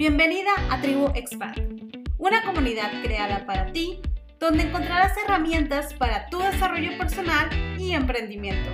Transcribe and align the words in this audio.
Bienvenida 0.00 0.48
a 0.70 0.80
Tribu 0.80 1.08
Expat, 1.14 1.58
una 2.16 2.42
comunidad 2.46 2.90
creada 3.02 3.44
para 3.44 3.70
ti 3.70 4.00
donde 4.38 4.62
encontrarás 4.62 5.12
herramientas 5.18 5.92
para 5.92 6.26
tu 6.30 6.38
desarrollo 6.38 6.96
personal 6.96 7.50
y 7.78 7.92
emprendimiento, 7.92 8.70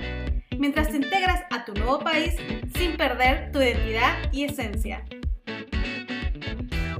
mientras 0.57 0.87
te 0.87 0.95
integras 0.95 1.43
a 1.51 1.65
tu 1.65 1.73
nuevo 1.73 1.99
país 1.99 2.33
sin 2.77 2.95
perder 2.95 3.51
tu 3.51 3.59
identidad 3.59 4.13
y 4.31 4.45
esencia. 4.45 5.03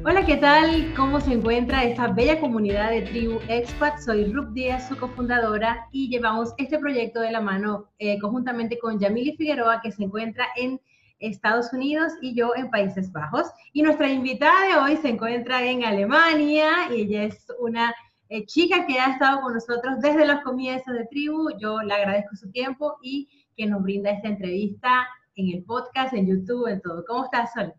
Hola, 0.03 0.25
¿qué 0.25 0.35
tal? 0.35 0.93
¿Cómo 0.97 1.21
se 1.21 1.31
encuentra 1.31 1.85
esta 1.85 2.07
bella 2.09 2.41
comunidad 2.41 2.89
de 2.89 3.03
Tribu 3.03 3.39
Expat? 3.47 3.99
Soy 3.99 4.25
Rup 4.33 4.51
Díaz, 4.51 4.89
su 4.89 4.97
cofundadora, 4.97 5.87
y 5.93 6.09
llevamos 6.09 6.53
este 6.57 6.79
proyecto 6.79 7.21
de 7.21 7.31
la 7.31 7.39
mano 7.39 7.85
eh, 7.97 8.19
conjuntamente 8.19 8.77
con 8.77 8.99
Yamili 8.99 9.37
Figueroa, 9.37 9.79
que 9.81 9.93
se 9.93 10.03
encuentra 10.03 10.47
en 10.57 10.81
Estados 11.19 11.73
Unidos 11.73 12.13
y 12.21 12.35
yo 12.35 12.51
en 12.55 12.69
Países 12.69 13.11
Bajos. 13.11 13.47
Y 13.73 13.81
nuestra 13.81 14.09
invitada 14.09 14.67
de 14.67 14.75
hoy 14.75 14.97
se 14.97 15.09
encuentra 15.09 15.63
en 15.63 15.83
Alemania 15.83 16.69
y 16.91 17.01
ella 17.01 17.23
es 17.23 17.45
una 17.59 17.93
eh, 18.29 18.45
chica 18.45 18.85
que 18.85 18.99
ha 18.99 19.13
estado 19.13 19.41
con 19.41 19.53
nosotros 19.53 19.99
desde 19.99 20.27
los 20.27 20.41
comienzos 20.41 20.93
de 20.93 21.05
Tribu. 21.05 21.49
Yo 21.59 21.81
le 21.81 21.93
agradezco 21.93 22.35
su 22.35 22.51
tiempo 22.51 22.97
y 23.01 23.29
que 23.55 23.65
nos 23.65 23.81
brinda 23.81 24.11
esta 24.11 24.27
entrevista 24.27 25.07
en 25.35 25.55
el 25.55 25.63
podcast, 25.63 26.13
en 26.13 26.27
YouTube, 26.27 26.67
en 26.67 26.81
todo. 26.81 27.03
¿Cómo 27.07 27.25
estás, 27.25 27.53
Sol? 27.53 27.73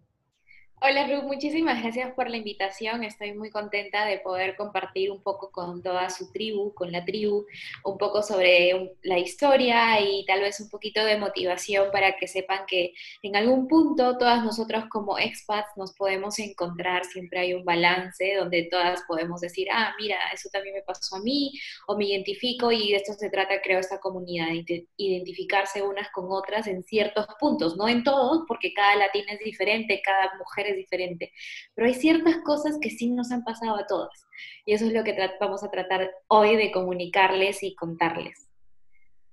Hola 0.81 1.09
Ruth, 1.09 1.25
muchísimas 1.25 1.83
gracias 1.83 2.13
por 2.15 2.31
la 2.31 2.37
invitación. 2.37 3.03
Estoy 3.03 3.35
muy 3.35 3.51
contenta 3.51 4.05
de 4.05 4.21
poder 4.21 4.55
compartir 4.55 5.11
un 5.11 5.21
poco 5.21 5.51
con 5.51 5.83
toda 5.83 6.09
su 6.09 6.31
tribu, 6.31 6.73
con 6.73 6.93
la 6.93 7.05
tribu, 7.05 7.47
un 7.85 7.99
poco 7.99 8.23
sobre 8.23 8.95
la 9.03 9.19
historia 9.19 10.01
y 10.01 10.25
tal 10.25 10.41
vez 10.41 10.61
un 10.61 10.69
poquito 10.71 11.05
de 11.05 11.19
motivación 11.19 11.91
para 11.91 12.17
que 12.17 12.29
sepan 12.29 12.65
que 12.69 12.93
en 13.23 13.35
algún 13.35 13.67
punto 13.67 14.19
todas 14.19 14.45
nosotros 14.45 14.85
como 14.89 15.19
expats 15.19 15.77
nos 15.77 15.95
podemos 15.95 16.39
encontrar, 16.39 17.05
siempre 17.05 17.41
hay 17.41 17.55
un 17.55 17.65
balance 17.65 18.37
donde 18.37 18.69
todas 18.71 19.03
podemos 19.09 19.41
decir, 19.41 19.67
ah, 19.73 19.97
mira, 19.99 20.17
eso 20.33 20.49
también 20.53 20.77
me 20.77 20.83
pasó 20.83 21.17
a 21.17 21.21
mí 21.21 21.51
o 21.89 21.97
me 21.97 22.05
identifico 22.05 22.71
y 22.71 22.93
de 22.93 22.99
esto 22.99 23.15
se 23.15 23.31
trata, 23.31 23.61
creo, 23.63 23.81
esta 23.81 23.99
comunidad, 23.99 24.51
identificarse 24.97 25.83
unas 25.83 26.09
con 26.13 26.27
otras 26.29 26.69
en 26.69 26.85
ciertos 26.85 27.27
puntos, 27.41 27.77
no 27.77 27.89
en 27.89 28.05
todos, 28.05 28.45
porque 28.47 28.73
cada 28.73 28.95
latina 28.95 29.33
es 29.33 29.41
diferente, 29.41 30.01
cada 30.05 30.33
mujer 30.39 30.68
es 30.69 30.77
diferente, 30.77 31.33
pero 31.75 31.87
hay 31.87 31.95
ciertas 31.95 32.39
cosas 32.45 32.79
que 32.81 32.91
sí 32.91 33.11
nos 33.11 33.33
han 33.33 33.45
pasado 33.45 33.77
a 33.77 33.87
todas. 33.87 34.27
Y 34.65 34.73
eso 34.73 34.87
es 34.87 34.93
lo 34.93 35.05
que 35.05 35.17
vamos 35.41 35.63
a 35.65 35.71
tratar 35.71 36.11
hoy 36.29 36.57
de 36.57 36.71
comunicarles 36.71 37.63
y 37.63 37.75
contarles. 37.75 38.49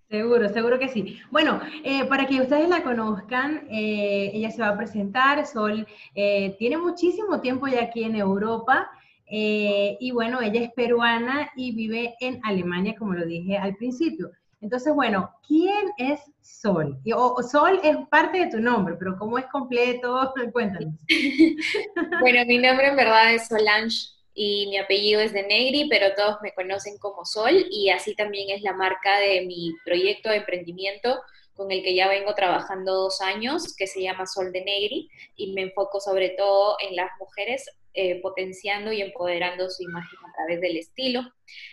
Seguro, 0.10 0.50
seguro 0.50 0.78
que 0.78 0.88
sí. 0.88 1.20
Bueno, 1.32 1.60
eh, 1.84 2.06
para 2.06 2.28
que 2.28 2.40
ustedes 2.40 2.70
la 2.70 2.84
conozcan, 2.84 3.68
eh, 3.72 4.32
ella 4.34 4.52
se 4.52 4.62
va 4.62 4.70
a 4.70 4.78
presentar. 4.78 5.46
Sol 5.48 5.88
eh, 6.14 6.56
tiene 6.60 6.78
muchísimo 6.78 7.42
tiempo 7.42 7.68
ya 7.68 7.84
aquí 7.84 8.04
en 8.04 8.16
Europa. 8.16 8.90
y 9.28 10.12
bueno, 10.12 10.40
ella 10.42 10.62
es 10.62 10.72
peruana 10.74 11.50
y 11.56 11.76
vive 11.76 12.14
en 12.20 12.40
Alemania, 12.44 12.96
como 12.98 13.14
lo 13.14 13.26
dije 13.26 13.58
al 13.58 13.76
principio. 13.76 14.30
Entonces, 14.62 14.94
bueno, 14.94 15.32
¿quién 15.48 15.92
es 15.98 16.22
Sol? 16.42 17.00
o, 17.16 17.44
Sol 17.44 17.80
es 17.84 17.98
parte 18.10 18.40
de 18.40 18.52
tu 18.52 18.60
nombre, 18.60 18.96
pero 18.98 19.18
¿cómo 19.18 19.38
es 19.38 19.46
completo? 19.48 20.34
Cuéntanos. 20.54 20.94
bueno, 22.22 22.46
mi 22.46 22.58
nombre 22.58 22.88
en 22.88 22.96
verdad 22.96 23.34
es 23.34 23.48
Solange 23.48 24.16
y 24.34 24.68
mi 24.68 24.78
apellido 24.78 25.22
es 25.22 25.34
de 25.34 25.44
Negri, 25.44 25.88
pero 25.90 26.14
todos 26.16 26.38
me 26.42 26.54
conocen 26.54 26.98
como 26.98 27.26
Sol 27.26 27.66
y 27.70 27.90
así 27.90 28.16
también 28.16 28.50
es 28.50 28.62
la 28.62 28.74
marca 28.74 29.20
de 29.20 29.46
mi 29.46 29.74
proyecto 29.86 30.30
de 30.30 30.38
emprendimiento 30.38 31.22
con 31.56 31.72
el 31.72 31.84
que 31.84 31.96
ya 31.96 32.08
vengo 32.08 32.36
trabajando 32.36 32.94
dos 32.94 33.22
años, 33.22 33.76
que 33.76 33.88
se 33.88 34.02
llama 34.02 34.28
Sol 34.28 34.52
de 34.52 34.64
Negri, 34.64 35.10
y 35.36 35.54
me 35.54 35.62
enfoco 35.62 36.00
sobre 36.00 36.30
todo 36.30 36.78
en 36.82 36.96
las 36.96 37.10
mujeres 37.20 37.66
eh, 37.98 38.20
potenciando 38.22 38.92
y 38.92 39.02
empoderando 39.02 39.70
su 39.70 39.84
imagen 39.84 40.20
a 40.28 40.34
través 40.36 40.60
del 40.60 40.76
estilo, 40.76 41.22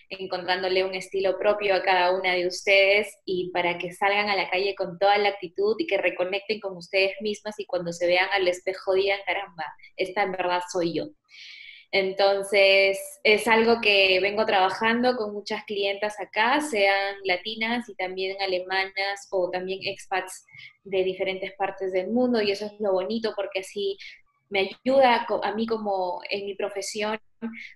encontrándole 0.08 0.84
un 0.84 0.94
estilo 0.94 1.36
propio 1.36 1.74
a 1.74 1.83
cada 1.83 2.16
una 2.16 2.34
de 2.34 2.47
ustedes 2.47 3.18
y 3.24 3.51
para 3.51 3.77
que 3.77 3.92
salgan 3.92 4.29
a 4.29 4.36
la 4.36 4.48
calle 4.48 4.77
con 4.77 5.01
toda 5.01 5.18
la 5.18 5.30
actitud 5.30 5.74
y 5.80 5.86
que 5.89 5.98
reconecten 5.98 6.61
con 6.61 6.77
ustedes 6.77 7.14
mismas 7.20 7.58
y 7.58 7.67
cuando 7.67 7.92
se 7.92 8.06
vean 8.06 8.29
al 8.33 8.46
espejo 8.46 8.95
digan, 8.95 9.18
caramba, 9.27 9.64
esta 9.96 10.23
en 10.23 10.30
verdad 10.30 10.61
soy 10.70 10.95
yo. 10.95 11.06
Entonces, 11.92 12.98
es 13.23 13.47
algo 13.47 13.83
que 13.83 14.19
vengo 14.20 14.47
trabajando 14.47 15.14
con 15.14 15.35
muchas 15.35 15.64
clientas 15.64 16.19
acá, 16.19 16.61
sean 16.63 17.17
latinas 17.25 17.86
y 17.89 17.95
también 17.95 18.41
alemanas 18.41 19.29
o 19.30 19.51
también 19.51 19.80
expats 19.85 20.47
de 20.85 21.05
diferentes 21.05 21.53
partes 21.53 21.92
del 21.92 22.08
mundo, 22.08 22.41
y 22.41 22.51
eso 22.51 22.67
es 22.67 22.73
lo 22.80 22.92
bonito 22.92 23.35
porque 23.36 23.61
así 23.61 23.98
me 24.48 24.70
ayuda 24.85 25.27
a 25.42 25.55
mí 25.55 25.67
como 25.67 26.20
en 26.30 26.47
mi 26.47 26.55
profesión 26.55 27.19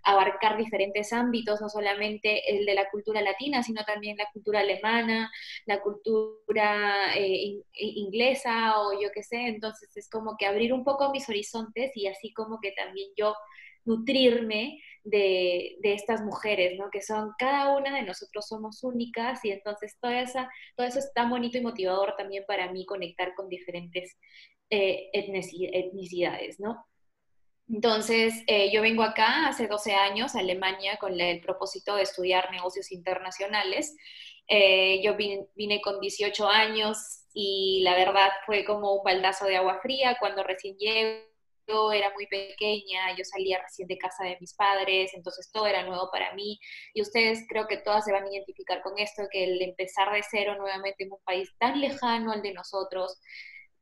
a 0.05 0.13
abarcar 0.13 0.57
diferentes 0.57 1.13
ámbitos, 1.13 1.61
no 1.61 1.69
solamente 1.69 2.51
el 2.51 2.67
de 2.67 2.75
la 2.75 2.89
cultura 2.91 3.23
latina, 3.23 3.63
sino 3.63 3.83
también 3.85 4.17
la 4.17 4.29
cultura 4.33 4.61
alemana, 4.61 5.31
la 5.67 5.81
cultura 5.81 7.15
eh, 7.17 7.61
inglesa 7.73 8.81
o 8.81 8.93
yo 9.01 9.09
qué 9.15 9.23
sé. 9.23 9.47
Entonces 9.49 9.95
es 9.97 10.09
como 10.11 10.37
que 10.39 10.47
abrir 10.47 10.73
un 10.73 10.85
poco 10.85 11.11
mis 11.11 11.29
horizontes 11.29 11.93
y 11.95 12.07
así 12.09 12.33
como 12.33 12.61
que 12.61 12.73
también 12.73 13.09
yo 13.17 13.35
nutrirme 13.87 14.81
de, 15.05 15.79
estas 15.83 16.23
mujeres, 16.23 16.79
¿no? 16.79 16.91
Que 16.91 17.01
son, 17.01 17.33
cada 17.39 17.77
una 17.77 17.95
de 17.95 18.03
nosotros 18.03 18.47
somos 18.49 18.83
únicas 18.83 19.45
y 19.45 19.51
entonces 19.51 19.97
toda 20.01 20.21
esa, 20.21 20.51
todo 20.77 20.87
eso 20.87 20.99
es 20.99 21.13
tan 21.15 21.31
bonito 21.31 21.59
y 21.59 21.63
motivador 21.63 22.15
también 22.17 22.45
para 22.47 22.71
mí 22.73 22.85
conectar 22.85 23.35
con 23.35 23.49
diferentes 23.49 24.17
eh, 24.71 25.09
etnicidades, 25.13 26.59
¿no? 26.61 26.85
Entonces, 27.69 28.45
eh, 28.47 28.71
yo 28.73 28.81
vengo 28.83 29.03
acá 29.03 29.49
hace 29.49 29.67
12 29.67 29.93
años 29.95 30.35
a 30.35 30.41
Alemania 30.41 30.99
con 30.99 31.19
el 31.21 31.41
propósito 31.41 31.97
de 31.97 32.03
estudiar 32.03 32.51
negocios 32.53 32.93
internacionales. 32.93 33.97
Eh, 34.49 35.03
yo 35.03 35.17
vine, 35.17 35.47
vine, 35.57 35.81
con 35.81 36.01
18 36.01 36.49
años 36.49 37.25
y 37.35 37.81
la 37.83 37.97
verdad 37.97 38.31
fue 38.45 38.65
como 38.65 38.95
un 38.95 39.05
baldazo 39.05 39.47
de 39.47 39.57
agua 39.57 39.81
fría 39.83 40.17
cuando 40.21 40.45
recién 40.45 40.77
llego. 40.79 41.36
Era 41.93 42.13
muy 42.15 42.27
pequeña, 42.27 43.17
yo 43.17 43.25
salía 43.25 43.61
recién 43.63 43.89
de 43.89 43.99
casa 43.99 44.25
de 44.25 44.37
mis 44.41 44.55
padres, 44.55 45.13
entonces 45.15 45.51
todo 45.53 45.67
era 45.67 45.85
nuevo 45.85 46.09
para 46.11 46.35
mí. 46.35 46.59
Y 46.95 47.03
ustedes 47.03 47.45
creo 47.49 47.67
que 47.67 47.79
todas 47.79 48.05
se 48.05 48.13
van 48.13 48.25
a 48.25 48.31
identificar 48.31 48.83
con 48.83 48.99
esto, 48.99 49.25
que 49.31 49.45
el 49.45 49.63
empezar 49.63 50.13
de 50.13 50.23
cero 50.29 50.55
nuevamente 50.57 51.05
en 51.05 51.13
un 51.13 51.23
país 51.25 51.51
tan 51.59 51.81
lejano 51.81 52.33
al 52.33 52.43
de 52.43 52.53
nosotros, 52.53 53.21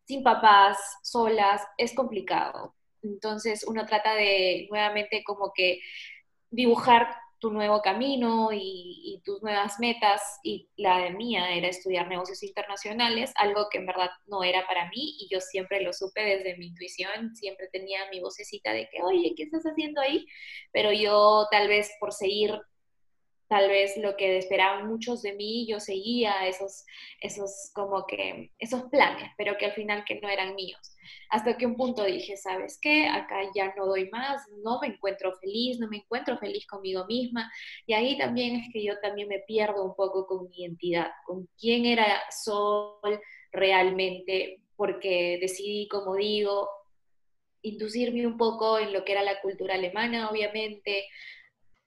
sin 0.06 0.22
papás, 0.22 0.78
solas, 1.02 1.62
es 1.78 1.94
complicado. 1.94 2.74
Entonces 3.02 3.64
uno 3.66 3.84
trata 3.86 4.14
de 4.14 4.66
nuevamente 4.70 5.22
como 5.24 5.52
que 5.54 5.80
dibujar 6.50 7.14
tu 7.44 7.50
nuevo 7.50 7.82
camino 7.82 8.48
y, 8.54 9.20
tus 9.22 9.42
nuevas 9.42 9.78
metas 9.78 10.22
y 10.42 10.70
la 10.76 10.98
de 10.98 11.10
mía 11.10 11.54
era 11.54 11.68
estudiar 11.68 12.08
negocios 12.08 12.42
internacionales, 12.42 13.32
algo 13.36 13.68
que 13.70 13.78
en 13.78 13.86
verdad 13.86 14.10
no 14.26 14.42
era 14.42 14.66
para 14.66 14.88
mí 14.88 15.16
y 15.18 15.28
yo 15.30 15.40
siempre 15.40 15.82
lo 15.82 15.92
supe 15.92 16.22
desde 16.22 16.56
mi 16.56 16.68
intuición, 16.68 17.34
siempre 17.36 17.68
tenía 17.70 18.00
mi 18.10 18.20
vocecita 18.20 18.72
de 18.72 18.88
que, 18.88 19.02
oye, 19.02 19.34
¿qué 19.36 19.42
estás 19.42 19.64
haciendo 19.64 20.00
ahí? 20.00 20.26
Pero 20.72 20.90
yo 20.92 21.46
tal 21.50 21.68
vez 21.68 21.90
por 22.00 22.12
seguir 22.12 22.58
tal 23.48 23.68
vez 23.68 23.96
lo 23.98 24.16
que 24.16 24.38
esperaban 24.38 24.88
muchos 24.88 25.20
de 25.20 25.34
mí, 25.34 25.66
yo 25.66 25.80
seguía 25.80 26.46
esos, 26.46 26.84
esos 27.20 27.70
como 27.74 28.06
que, 28.06 28.52
esos 28.58 28.84
planes, 28.84 29.30
pero 29.36 29.58
que 29.58 29.66
al 29.66 29.72
final 29.72 30.04
que 30.06 30.18
no 30.20 30.30
eran 30.30 30.54
míos. 30.54 30.93
Hasta 31.30 31.56
que 31.56 31.66
un 31.66 31.76
punto 31.76 32.04
dije, 32.04 32.36
¿sabes 32.36 32.78
qué? 32.80 33.06
Acá 33.06 33.40
ya 33.54 33.74
no 33.76 33.86
doy 33.86 34.08
más, 34.10 34.42
no 34.62 34.78
me 34.80 34.88
encuentro 34.88 35.32
feliz, 35.40 35.78
no 35.78 35.88
me 35.88 35.98
encuentro 35.98 36.38
feliz 36.38 36.66
conmigo 36.66 37.04
misma. 37.06 37.50
Y 37.86 37.94
ahí 37.94 38.18
también 38.18 38.56
es 38.56 38.72
que 38.72 38.84
yo 38.84 38.98
también 39.00 39.28
me 39.28 39.40
pierdo 39.40 39.84
un 39.84 39.94
poco 39.94 40.26
con 40.26 40.48
mi 40.48 40.62
identidad, 40.62 41.10
con 41.26 41.48
quién 41.58 41.86
era 41.86 42.22
Sol 42.30 43.20
realmente, 43.52 44.60
porque 44.76 45.38
decidí, 45.40 45.88
como 45.88 46.16
digo, 46.16 46.68
inducirme 47.62 48.26
un 48.26 48.36
poco 48.36 48.78
en 48.78 48.92
lo 48.92 49.04
que 49.04 49.12
era 49.12 49.22
la 49.22 49.40
cultura 49.40 49.74
alemana, 49.74 50.30
obviamente, 50.30 51.06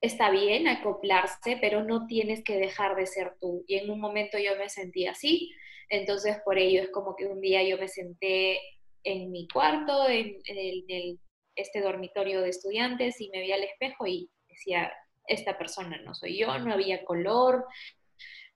está 0.01 0.29
bien 0.29 0.67
acoplarse, 0.67 1.57
pero 1.59 1.83
no 1.83 2.07
tienes 2.07 2.43
que 2.43 2.57
dejar 2.57 2.95
de 2.95 3.05
ser 3.05 3.33
tú. 3.39 3.63
Y 3.67 3.75
en 3.75 3.89
un 3.89 3.99
momento 3.99 4.37
yo 4.37 4.55
me 4.57 4.69
sentí 4.69 5.07
así, 5.07 5.51
entonces 5.89 6.37
por 6.43 6.57
ello 6.57 6.81
es 6.81 6.89
como 6.89 7.15
que 7.15 7.25
un 7.25 7.41
día 7.41 7.63
yo 7.63 7.77
me 7.77 7.87
senté 7.87 8.59
en 9.03 9.31
mi 9.31 9.47
cuarto, 9.47 10.07
en, 10.07 10.39
este 11.55 11.81
dormitorio 11.81 12.41
de 12.41 12.49
estudiantes 12.49 13.19
y 13.19 13.29
me 13.29 13.41
vi 13.41 13.51
al 13.51 13.63
espejo 13.63 14.05
y 14.05 14.29
decía, 14.47 14.93
esta 15.25 15.57
persona 15.57 15.99
no 16.03 16.13
soy 16.13 16.37
yo, 16.37 16.55
no 16.59 16.71
había 16.71 17.03
color, 17.03 17.65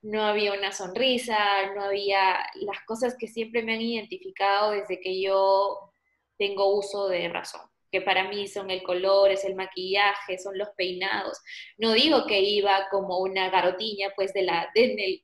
no 0.02 0.22
había 0.22 0.52
una 0.52 0.70
sonrisa, 0.70 1.72
no 1.74 1.82
había 1.82 2.44
las 2.54 2.84
cosas 2.86 3.16
que 3.18 3.26
siempre 3.26 3.62
me 3.64 3.74
han 3.74 3.80
identificado 3.80 4.70
desde 4.70 5.00
que 5.00 5.20
yo 5.20 5.92
tengo 6.38 6.76
uso 6.76 7.08
de 7.08 7.28
razón 7.28 7.71
que 7.92 8.00
para 8.00 8.26
mí 8.26 8.48
son 8.48 8.70
el 8.70 8.82
color, 8.82 9.30
es 9.30 9.44
el 9.44 9.54
maquillaje, 9.54 10.38
son 10.38 10.56
los 10.56 10.70
peinados. 10.70 11.38
No 11.76 11.92
digo 11.92 12.26
que 12.26 12.40
iba 12.40 12.88
como 12.90 13.18
una 13.18 13.50
garotiña, 13.50 14.12
pues, 14.16 14.32
de 14.32 14.42
la, 14.42 14.70
en, 14.74 14.98
el, 14.98 15.20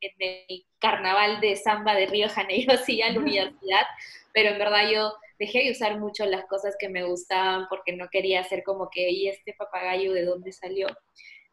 carnaval 0.78 1.40
de 1.40 1.56
samba 1.56 1.94
de 1.94 2.06
Río 2.06 2.28
de 2.28 2.34
Janeiro, 2.34 2.72
así 2.74 3.00
a 3.00 3.10
la 3.10 3.18
universidad, 3.18 3.86
pero 4.34 4.50
en 4.50 4.58
verdad 4.58 4.90
yo 4.92 5.14
dejé 5.38 5.64
de 5.64 5.70
usar 5.70 5.98
mucho 5.98 6.26
las 6.26 6.44
cosas 6.44 6.76
que 6.78 6.90
me 6.90 7.04
gustaban 7.04 7.66
porque 7.70 7.92
no 7.96 8.08
quería 8.10 8.40
hacer 8.40 8.62
como 8.62 8.90
que, 8.90 9.10
¿y 9.10 9.28
este 9.28 9.54
papagayo 9.54 10.12
de 10.12 10.24
dónde 10.26 10.52
salió? 10.52 10.88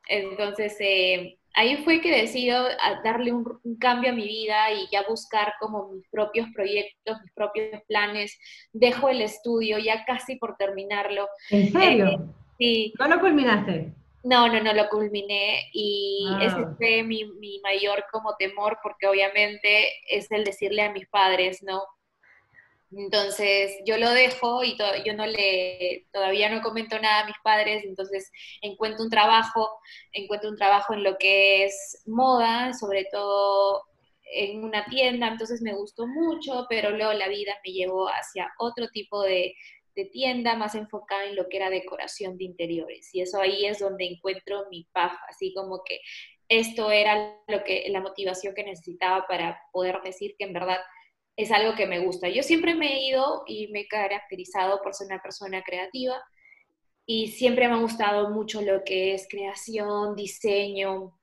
Entonces, 0.07 0.75
eh, 0.79 1.37
ahí 1.53 1.77
fue 1.77 2.01
que 2.01 2.11
decido 2.11 2.67
darle 3.03 3.33
un, 3.33 3.59
cambio 3.79 4.11
a 4.11 4.15
mi 4.15 4.27
vida 4.27 4.71
y 4.71 4.87
ya 4.91 5.03
buscar 5.07 5.53
como 5.59 5.89
mis 5.89 6.07
propios 6.09 6.47
proyectos, 6.53 7.21
mis 7.21 7.31
propios 7.33 7.81
planes. 7.87 8.37
Dejo 8.73 9.09
el 9.09 9.21
estudio 9.21 9.77
ya 9.79 10.05
casi 10.05 10.35
por 10.35 10.57
terminarlo. 10.57 11.27
¿En 11.49 11.71
serio? 11.71 12.05
Eh, 12.07 12.19
sí. 12.57 12.93
¿No 12.99 13.07
lo 13.07 13.19
culminaste? 13.19 13.93
No, 14.23 14.47
no, 14.47 14.59
no 14.59 14.73
lo 14.73 14.89
culminé 14.89 15.69
y 15.71 16.25
ah. 16.31 16.39
ese 16.41 16.65
fue 16.77 17.03
mi, 17.03 17.25
mi, 17.39 17.59
mayor 17.61 18.05
como 18.11 18.35
temor 18.37 18.79
porque 18.81 19.05
obviamente 19.05 19.91
es 20.09 20.31
el 20.31 20.43
decirle 20.43 20.81
a 20.81 20.91
mis 20.91 21.07
padres, 21.07 21.61
¿no? 21.61 21.83
Entonces 22.91 23.75
yo 23.85 23.97
lo 23.97 24.11
dejo 24.11 24.63
y 24.63 24.77
yo 25.05 25.13
no 25.15 25.25
le, 25.25 26.07
todavía 26.13 26.49
no 26.49 26.61
comento 26.61 26.99
nada 26.99 27.21
a 27.21 27.25
mis 27.25 27.35
padres, 27.43 27.83
entonces 27.83 28.31
encuentro 28.61 29.03
un 29.03 29.09
trabajo, 29.09 29.69
encuentro 30.13 30.49
un 30.49 30.55
trabajo 30.55 30.93
en 30.93 31.03
lo 31.03 31.17
que 31.17 31.65
es 31.65 32.03
moda, 32.05 32.73
sobre 32.73 33.05
todo 33.11 33.83
en 34.31 34.63
una 34.63 34.85
tienda, 34.85 35.27
entonces 35.27 35.61
me 35.61 35.73
gustó 35.73 36.07
mucho, 36.07 36.65
pero 36.69 36.91
luego 36.91 37.13
la 37.13 37.27
vida 37.27 37.53
me 37.65 37.73
llevó 37.73 38.07
hacia 38.07 38.51
otro 38.59 38.87
tipo 38.89 39.21
de, 39.23 39.55
de 39.95 40.05
tienda 40.05 40.55
más 40.55 40.75
enfocada 40.75 41.25
en 41.25 41.35
lo 41.35 41.47
que 41.47 41.57
era 41.57 41.69
decoración 41.69 42.37
de 42.37 42.45
interiores. 42.45 43.09
Y 43.13 43.21
eso 43.21 43.39
ahí 43.39 43.65
es 43.65 43.79
donde 43.79 44.05
encuentro 44.05 44.65
mi 44.69 44.87
paz, 44.91 45.13
así 45.29 45.53
como 45.53 45.83
que 45.83 45.99
esto 46.49 46.91
era 46.91 47.39
lo 47.47 47.63
que, 47.63 47.85
la 47.89 48.01
motivación 48.01 48.53
que 48.53 48.63
necesitaba 48.63 49.25
para 49.27 49.59
poder 49.71 50.01
decir 50.03 50.35
que 50.37 50.45
en 50.45 50.53
verdad 50.53 50.79
es 51.37 51.51
algo 51.51 51.75
que 51.75 51.87
me 51.87 51.99
gusta. 51.99 52.29
Yo 52.29 52.43
siempre 52.43 52.75
me 52.75 52.93
he 52.93 53.07
ido 53.09 53.43
y 53.45 53.67
me 53.67 53.81
he 53.81 53.87
caracterizado 53.87 54.81
por 54.81 54.93
ser 54.93 55.07
una 55.07 55.21
persona 55.21 55.63
creativa 55.63 56.21
y 57.05 57.27
siempre 57.29 57.67
me 57.67 57.75
ha 57.75 57.79
gustado 57.79 58.29
mucho 58.29 58.61
lo 58.61 58.83
que 58.83 59.13
es 59.13 59.27
creación, 59.29 60.15
diseño 60.15 61.19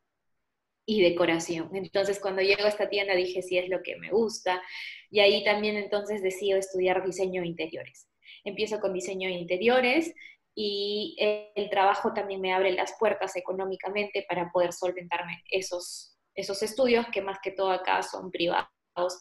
y 0.87 1.03
decoración. 1.03 1.70
Entonces 1.75 2.20
cuando 2.20 2.43
llego 2.43 2.64
a 2.64 2.69
esta 2.69 2.88
tienda 2.88 3.14
dije 3.14 3.43
sí 3.43 3.59
es 3.59 3.69
lo 3.69 3.82
que 3.82 3.97
me 3.97 4.11
gusta 4.11 4.62
y 5.11 5.20
ahí 5.20 5.44
también 5.44 5.76
entonces 5.76 6.23
decido 6.23 6.59
estudiar 6.59 7.05
diseño 7.05 7.43
de 7.43 7.49
interiores. 7.49 8.09
Empiezo 8.44 8.81
con 8.81 8.93
diseño 8.93 9.29
de 9.29 9.35
interiores 9.35 10.14
y 10.55 11.17
el 11.55 11.70
trabajo 11.70 12.12
también 12.12 12.41
me 12.43 12.53
abre 12.53 12.73
las 12.73 12.94
puertas 12.99 13.37
económicamente 13.37 14.26
para 14.29 14.50
poder 14.53 14.73
solventarme 14.75 15.43
esos, 15.50 16.19
esos 16.35 16.62
estudios 16.62 17.06
que 17.11 17.23
más 17.23 17.38
que 17.43 17.53
todo 17.53 17.70
acá 17.70 18.03
son 18.03 18.31
privados 18.31 18.69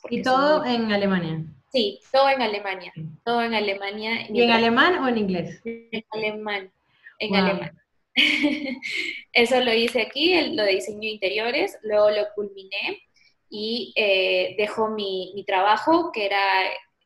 ¿Y 0.10 0.22
todo 0.22 0.66
en 0.66 0.92
Alemania? 0.92 1.46
Sí, 1.72 2.00
todo 2.12 2.30
en 2.30 2.42
Alemania. 2.42 2.94
Todo 3.24 3.42
en 3.44 3.54
Alemania. 3.54 4.28
¿Y 4.30 4.42
en 4.42 4.52
alemán 4.52 4.98
o 5.00 5.08
en 5.08 5.18
inglés? 5.18 5.62
En 5.64 6.04
alemán. 6.12 6.72
En 7.20 7.36
alemán. 7.36 7.82
Eso 9.34 9.62
lo 9.62 9.74
hice 9.74 10.02
aquí, 10.02 10.54
lo 10.54 10.64
de 10.64 10.72
diseño 10.72 11.00
de 11.02 11.08
interiores, 11.08 11.78
luego 11.84 12.10
lo 12.10 12.26
culminé 12.36 13.02
y 13.50 13.94
eh, 13.96 14.56
dejo 14.58 14.90
mi, 14.90 15.32
mi, 15.34 15.46
trabajo, 15.46 16.12
que 16.12 16.26
era 16.26 16.44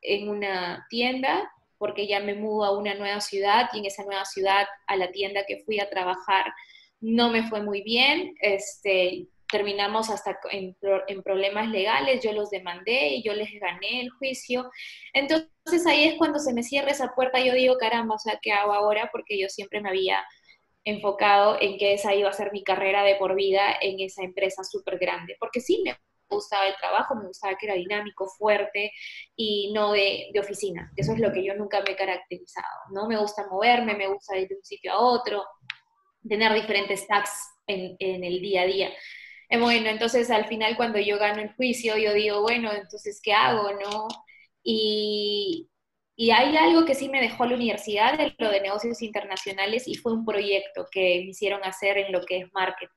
en 0.02 0.30
una 0.30 0.86
tienda, 0.90 1.52
porque 1.78 2.08
ya 2.08 2.20
me 2.20 2.34
mudo 2.34 2.66
a 2.66 2.78
una 2.78 2.96
nueva 2.96 3.22
ciudad 3.22 3.70
y 3.74 3.80
en 3.80 3.86
esa 3.86 4.04
nueva 4.04 4.26
ciudad, 4.26 4.66
a 4.88 4.96
la 4.96 5.12
tienda 5.12 5.46
que 5.48 5.64
fui 5.64 5.80
a 5.80 5.90
trabajar, 5.90 6.54
no 7.02 7.30
me 7.30 7.48
fue 7.48 7.62
muy 7.62 7.82
bien. 7.84 8.36
Este, 8.42 9.28
terminamos 9.52 10.10
hasta 10.10 10.40
en, 10.52 10.76
problemas 11.24 11.70
legales, 11.70 12.24
yo 12.24 12.34
los 12.34 12.50
demandé 12.50 13.10
y 13.10 13.24
yo 13.24 13.34
les 13.34 13.50
gané 13.60 14.02
el 14.02 14.10
juicio. 14.12 14.70
Entonces 15.14 15.86
ahí 15.86 16.06
es 16.06 16.16
cuando 16.18 16.40
se 16.40 16.54
me 16.54 16.64
cierra 16.64 16.92
esa 16.92 17.14
puerta, 17.16 17.40
yo 17.40 17.54
digo, 17.54 17.78
caramba, 17.78 18.16
o 18.16 18.20
sea, 18.20 18.40
¿qué 18.42 18.52
hago 18.52 18.74
ahora? 18.74 19.10
Porque 19.12 19.40
yo 19.40 19.48
siempre 19.50 19.82
me 19.82 19.90
había 19.90 20.24
enfocado 20.84 21.58
en 21.60 21.78
que 21.78 21.94
esa 21.94 22.14
iba 22.14 22.30
a 22.30 22.34
ser 22.34 22.52
mi 22.52 22.64
carrera 22.64 23.04
de 23.04 23.16
por 23.16 23.36
vida 23.36 23.76
en 23.82 24.00
esa 24.00 24.24
empresa 24.24 24.64
súper 24.64 25.00
grande, 25.00 25.36
porque 25.40 25.60
sí 25.60 25.82
me 25.84 25.98
gustaba 26.30 26.68
el 26.68 26.76
trabajo, 26.76 27.16
me 27.16 27.28
gustaba 27.28 27.56
que 27.58 27.66
era 27.66 27.76
dinámico, 27.76 28.28
fuerte 28.28 28.92
y 29.36 29.72
no 29.74 29.92
de, 29.92 30.30
de, 30.34 30.40
oficina. 30.40 30.92
Eso 30.96 31.14
es 31.14 31.20
lo 31.20 31.32
que 31.32 31.44
yo 31.44 31.56
nunca 31.56 31.82
me 31.82 31.92
he 31.92 31.96
caracterizado, 31.96 32.82
¿no? 32.92 33.08
Me 33.08 33.18
gusta 33.18 33.48
moverme, 33.50 33.96
me 33.96 34.08
gusta 34.08 34.38
ir 34.38 34.48
de 34.48 34.56
un 34.56 34.64
sitio 34.64 34.94
a 34.94 35.00
otro, 35.00 35.44
tener 36.28 36.54
diferentes 36.54 37.08
tasks 37.08 37.56
en, 37.68 37.96
en 38.00 38.24
el 38.24 38.42
día 38.42 38.62
a 38.62 38.66
día. 38.66 38.90
Eh, 39.50 39.60
bueno, 39.60 39.90
entonces 39.90 40.30
al 40.32 40.48
final 40.48 40.76
cuando 40.78 41.00
yo 41.00 41.18
gano 41.18 41.42
el 41.42 41.54
juicio, 41.56 41.98
yo 41.98 42.14
digo, 42.14 42.42
bueno, 42.42 42.72
entonces, 42.74 43.20
¿qué 43.24 43.34
hago? 43.34 43.72
¿No? 43.74 44.08
Y, 44.64 45.70
y 46.16 46.32
hay 46.32 46.56
algo 46.58 46.86
que 46.86 46.96
sí 46.96 47.10
me 47.10 47.22
dejó 47.22 47.46
la 47.46 47.56
universidad, 47.56 48.18
de 48.18 48.36
lo 48.40 48.50
de 48.50 48.62
negocios 48.62 49.02
internacionales, 49.02 49.88
y 49.88 49.96
fue 49.96 50.14
un 50.14 50.26
proyecto 50.26 50.88
que 50.92 51.22
me 51.24 51.30
hicieron 51.32 51.64
hacer 51.64 51.98
en 51.98 52.12
lo 52.12 52.22
que 52.22 52.40
es 52.40 52.54
marketing, 52.54 52.94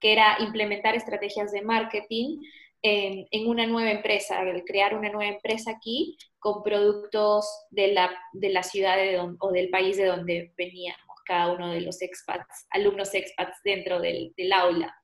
que 0.00 0.12
era 0.12 0.36
implementar 0.40 0.94
estrategias 0.94 1.52
de 1.52 1.62
marketing 1.62 2.38
en, 2.82 3.26
en 3.30 3.48
una 3.48 3.66
nueva 3.66 3.90
empresa, 3.90 4.40
crear 4.66 4.94
una 4.96 5.10
nueva 5.10 5.30
empresa 5.32 5.72
aquí 5.72 6.18
con 6.38 6.62
productos 6.62 7.46
de 7.70 7.88
la, 7.92 8.10
de 8.32 8.50
la 8.50 8.62
ciudad 8.62 8.96
de 8.96 9.18
o 9.40 9.52
del 9.52 9.70
país 9.70 9.96
de 9.96 10.04
donde 10.06 10.52
venía 10.56 10.96
cada 11.26 11.52
uno 11.52 11.72
de 11.72 11.80
los 11.80 12.00
expats, 12.00 12.66
alumnos 12.70 13.12
expats 13.14 13.58
dentro 13.64 14.00
del, 14.00 14.32
aula. 14.54 14.94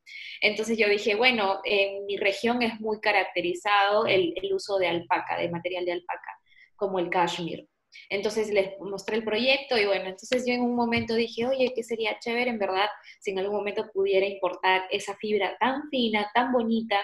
Entonces 0.40 0.78
yo 0.78 0.88
dije, 0.88 1.14
bueno, 1.14 1.60
en 1.64 2.06
mi 2.06 2.16
región 2.16 2.62
es 2.62 2.80
muy 2.80 3.00
caracterizado 3.00 4.06
el, 4.06 4.34
uso 4.52 4.78
de 4.78 4.88
alpaca, 4.88 5.36
de 5.38 5.50
material 5.50 5.84
de 5.84 5.92
alpaca, 5.92 6.38
como 6.76 6.98
el 6.98 7.10
cashmere. 7.10 7.68
Entonces 8.08 8.50
les 8.50 8.78
mostré 8.80 9.16
el 9.16 9.24
proyecto 9.24 9.76
y 9.76 9.84
bueno, 9.84 10.04
entonces 10.06 10.44
yo 10.46 10.54
en 10.54 10.62
un 10.62 10.74
momento 10.74 11.14
dije, 11.14 11.46
oye, 11.46 11.74
que 11.74 11.82
sería 11.82 12.18
chévere 12.18 12.50
en 12.50 12.58
verdad 12.58 12.88
si 13.20 13.32
en 13.32 13.38
algún 13.38 13.56
momento 13.56 13.90
pudiera 13.92 14.26
importar 14.26 14.86
esa 14.90 15.14
fibra 15.16 15.56
tan 15.58 15.90
fina, 15.90 16.30
tan 16.32 16.52
bonita, 16.52 16.98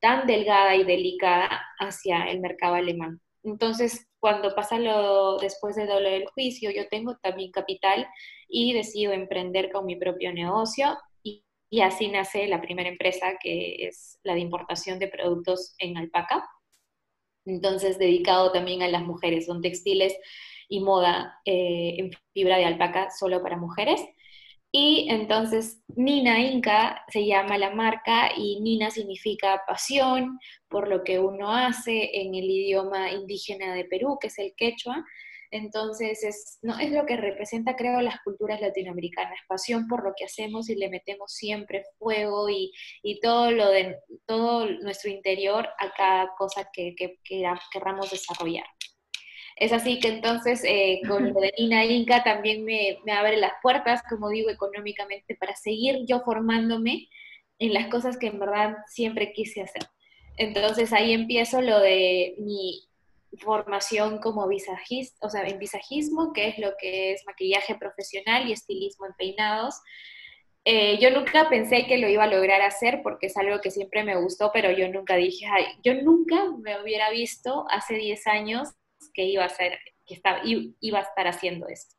tan 0.00 0.26
delgada 0.26 0.74
y 0.74 0.84
delicada 0.84 1.62
hacia 1.78 2.24
el 2.24 2.40
mercado 2.40 2.74
alemán. 2.74 3.20
Entonces, 3.44 4.06
cuando 4.18 4.54
pasa 4.54 4.78
lo 4.78 5.36
después 5.36 5.76
de 5.76 5.86
doble 5.86 6.10
del 6.10 6.26
juicio, 6.26 6.70
yo 6.70 6.88
tengo 6.88 7.16
también 7.18 7.50
capital 7.52 8.08
y 8.54 8.72
decido 8.72 9.12
emprender 9.12 9.72
con 9.72 9.84
mi 9.84 9.96
propio 9.96 10.32
negocio 10.32 10.96
y, 11.24 11.42
así 11.82 12.06
nace 12.06 12.46
la 12.46 12.60
primera 12.60 12.88
empresa 12.88 13.36
que 13.42 13.88
es 13.88 14.20
la 14.22 14.34
de 14.34 14.40
importación 14.40 15.00
de 15.00 15.08
productos 15.08 15.74
en 15.78 15.96
alpaca. 15.96 16.48
Entonces, 17.44 17.98
dedicado 17.98 18.52
también 18.52 18.82
a 18.82 18.88
las 18.88 19.02
mujeres, 19.02 19.46
son 19.46 19.60
textiles 19.60 20.16
y 20.68 20.78
moda 20.78 21.40
eh, 21.44 21.96
en 21.98 22.10
fibra 22.32 22.58
de 22.58 22.64
alpaca 22.66 23.10
solo 23.10 23.42
para 23.42 23.56
mujeres. 23.56 24.00
Y 24.70 25.08
entonces 25.10 25.82
Nina 25.96 26.38
Inca 26.38 27.04
se 27.08 27.26
llama 27.26 27.58
la 27.58 27.70
marca 27.70 28.30
y 28.36 28.60
Nina 28.60 28.92
significa 28.92 29.62
pasión 29.66 30.38
por 30.68 30.86
lo 30.88 31.02
que 31.02 31.18
uno 31.18 31.50
hace 31.50 32.20
en 32.20 32.36
el 32.36 32.44
idioma 32.48 33.10
indígena 33.10 33.74
de 33.74 33.84
Perú, 33.84 34.16
que 34.20 34.28
es 34.28 34.38
el 34.38 34.54
quechua. 34.56 35.04
Entonces 35.54 36.24
es, 36.24 36.58
no, 36.62 36.76
es 36.80 36.90
lo 36.90 37.06
que 37.06 37.16
representa, 37.16 37.76
creo, 37.76 38.00
las 38.00 38.20
culturas 38.24 38.60
latinoamericanas, 38.60 39.38
pasión 39.46 39.86
por 39.86 40.02
lo 40.02 40.12
que 40.16 40.24
hacemos 40.24 40.68
y 40.68 40.74
le 40.74 40.88
metemos 40.88 41.32
siempre 41.32 41.84
fuego 41.96 42.48
y, 42.50 42.72
y 43.04 43.20
todo, 43.20 43.52
lo 43.52 43.70
de, 43.70 43.98
todo 44.26 44.66
nuestro 44.66 45.12
interior 45.12 45.68
a 45.78 45.92
cada 45.96 46.34
cosa 46.36 46.68
que, 46.72 46.96
que, 46.96 47.20
que 47.22 47.44
queramos 47.72 48.10
desarrollar. 48.10 48.64
Es 49.54 49.72
así 49.72 50.00
que 50.00 50.08
entonces 50.08 50.64
eh, 50.64 51.00
con 51.06 51.32
lo 51.32 51.40
de 51.40 51.52
Nina 51.56 51.84
Inca 51.84 52.24
también 52.24 52.64
me, 52.64 52.98
me, 53.04 53.12
abre 53.12 53.36
las 53.36 53.52
puertas, 53.62 54.02
como 54.10 54.30
digo, 54.30 54.50
económicamente 54.50 55.36
para 55.36 55.54
seguir 55.54 56.00
yo 56.08 56.18
formándome 56.24 57.08
en 57.60 57.72
las 57.74 57.86
cosas 57.86 58.18
que 58.18 58.26
en 58.26 58.40
verdad 58.40 58.74
siempre 58.88 59.32
quise 59.32 59.62
hacer. 59.62 59.84
Entonces 60.36 60.92
ahí 60.92 61.12
empiezo 61.12 61.62
lo 61.62 61.78
de 61.78 62.34
mi 62.38 62.88
formación 63.38 64.18
como 64.18 64.46
visajista, 64.48 65.26
o 65.26 65.30
sea, 65.30 65.42
en 65.46 65.58
visajismo, 65.58 66.32
que 66.32 66.48
es 66.48 66.58
lo 66.58 66.72
que 66.78 67.12
es 67.12 67.24
maquillaje 67.26 67.74
profesional 67.76 68.48
y 68.48 68.52
estilismo 68.52 69.06
en 69.06 69.12
peinados. 69.14 69.80
Eh, 70.64 70.98
yo 70.98 71.10
nunca 71.10 71.48
pensé 71.48 71.86
que 71.86 71.98
lo 71.98 72.08
iba 72.08 72.24
a 72.24 72.28
lograr 72.28 72.62
hacer 72.62 73.00
porque 73.02 73.26
es 73.26 73.36
algo 73.36 73.60
que 73.60 73.70
siempre 73.70 74.02
me 74.02 74.16
gustó, 74.16 74.50
pero 74.52 74.70
yo 74.70 74.88
nunca 74.88 75.16
dije, 75.16 75.46
ay, 75.46 75.66
yo 75.82 75.94
nunca 75.94 76.44
me 76.62 76.80
hubiera 76.80 77.10
visto 77.10 77.66
hace 77.70 77.94
10 77.94 78.26
años 78.26 78.68
que 79.12 79.24
iba 79.24 79.44
a 79.44 81.02
estar 81.02 81.26
haciendo 81.26 81.68
esto. 81.68 81.94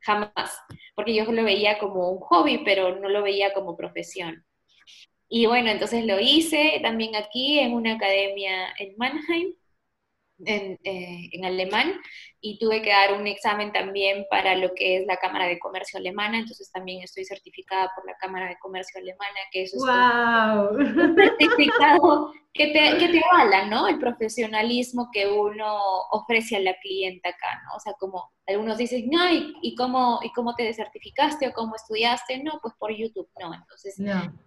Jamás, 0.00 0.58
porque 0.94 1.14
yo 1.14 1.24
lo 1.30 1.44
veía 1.44 1.78
como 1.78 2.10
un 2.10 2.20
hobby, 2.20 2.62
pero 2.64 2.96
no 2.98 3.08
lo 3.08 3.22
veía 3.22 3.54
como 3.54 3.76
profesión. 3.76 4.44
Y 5.34 5.46
bueno, 5.46 5.70
entonces 5.70 6.04
lo 6.04 6.20
hice 6.20 6.78
también 6.82 7.16
aquí 7.16 7.58
en 7.58 7.72
una 7.72 7.94
academia 7.94 8.74
en 8.78 8.94
Mannheim, 8.98 9.54
en, 10.46 10.78
eh, 10.84 11.28
en 11.32 11.44
alemán, 11.44 11.92
y 12.44 12.58
tuve 12.58 12.82
que 12.82 12.90
dar 12.90 13.14
un 13.14 13.28
examen 13.28 13.72
también 13.72 14.26
para 14.28 14.56
lo 14.56 14.74
que 14.74 14.96
es 14.96 15.06
la 15.06 15.16
Cámara 15.16 15.46
de 15.46 15.60
Comercio 15.60 16.00
Alemana, 16.00 16.40
entonces 16.40 16.70
también 16.72 17.00
estoy 17.00 17.24
certificada 17.24 17.92
por 17.94 18.04
la 18.04 18.16
Cámara 18.16 18.48
de 18.48 18.58
Comercio 18.58 19.00
Alemana, 19.00 19.38
que 19.52 19.62
eso 19.62 19.78
wow. 19.78 20.80
es 20.80 20.96
un 20.96 21.14
certificado 21.14 22.32
que 22.52 22.66
te, 22.66 22.98
que 22.98 23.08
te 23.12 23.22
avala, 23.30 23.66
¿no? 23.66 23.86
El 23.86 24.00
profesionalismo 24.00 25.08
que 25.12 25.28
uno 25.28 25.78
ofrece 26.10 26.56
a 26.56 26.60
la 26.60 26.74
clienta 26.82 27.28
acá, 27.28 27.62
¿no? 27.64 27.76
O 27.76 27.80
sea, 27.80 27.94
como 27.94 28.32
algunos 28.48 28.76
dicen, 28.76 29.08
no, 29.08 29.20
¿y, 29.30 29.74
cómo, 29.76 30.18
¿y 30.22 30.32
cómo 30.32 30.56
te 30.56 30.74
certificaste 30.74 31.48
o 31.48 31.52
cómo 31.52 31.76
estudiaste? 31.76 32.42
No, 32.42 32.58
pues 32.60 32.74
por 32.76 32.92
YouTube, 32.92 33.30
no. 33.40 33.54
Entonces, 33.54 33.96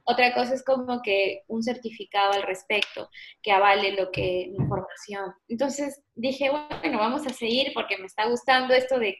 otra 0.03 0.33
cosa 0.33 0.53
es 0.53 0.65
como 0.65 1.01
que 1.01 1.43
un 1.47 1.63
certificado 1.63 2.33
al 2.33 2.43
respecto 2.43 3.09
que 3.41 3.53
avale 3.53 3.93
lo 3.93 4.11
que, 4.11 4.49
mi 4.51 4.57
información. 4.57 5.33
Entonces, 5.47 6.03
dije, 6.15 6.49
bueno, 6.49 6.97
vamos 6.97 7.27
a 7.27 7.29
seguir 7.29 7.71
porque 7.73 7.97
me 7.97 8.05
está 8.05 8.27
gustando 8.27 8.73
esto 8.73 8.97
de, 8.97 9.17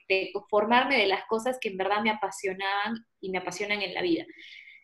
formarme 0.49 0.97
de 0.97 1.07
las 1.07 1.25
cosas 1.25 1.57
que 1.59 1.69
en 1.69 1.77
verdad 1.77 2.01
me 2.01 2.09
apasionaban 2.09 3.05
y 3.21 3.29
me 3.29 3.37
apasionan 3.37 3.81
en 3.81 3.93
la 3.93 4.01
vida. 4.01 4.25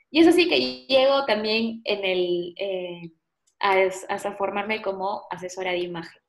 Y 0.09 0.19
es 0.21 0.27
así 0.27 0.47
que 0.47 0.85
llego 0.87 1.25
también 1.25 1.81
en 1.85 2.05
el... 2.05 2.53
Eh, 2.57 3.11
hasta 3.61 4.35
formarme 4.35 4.81
como 4.81 5.27
asesora 5.29 5.71
de 5.71 5.79
imagen. 5.79 6.19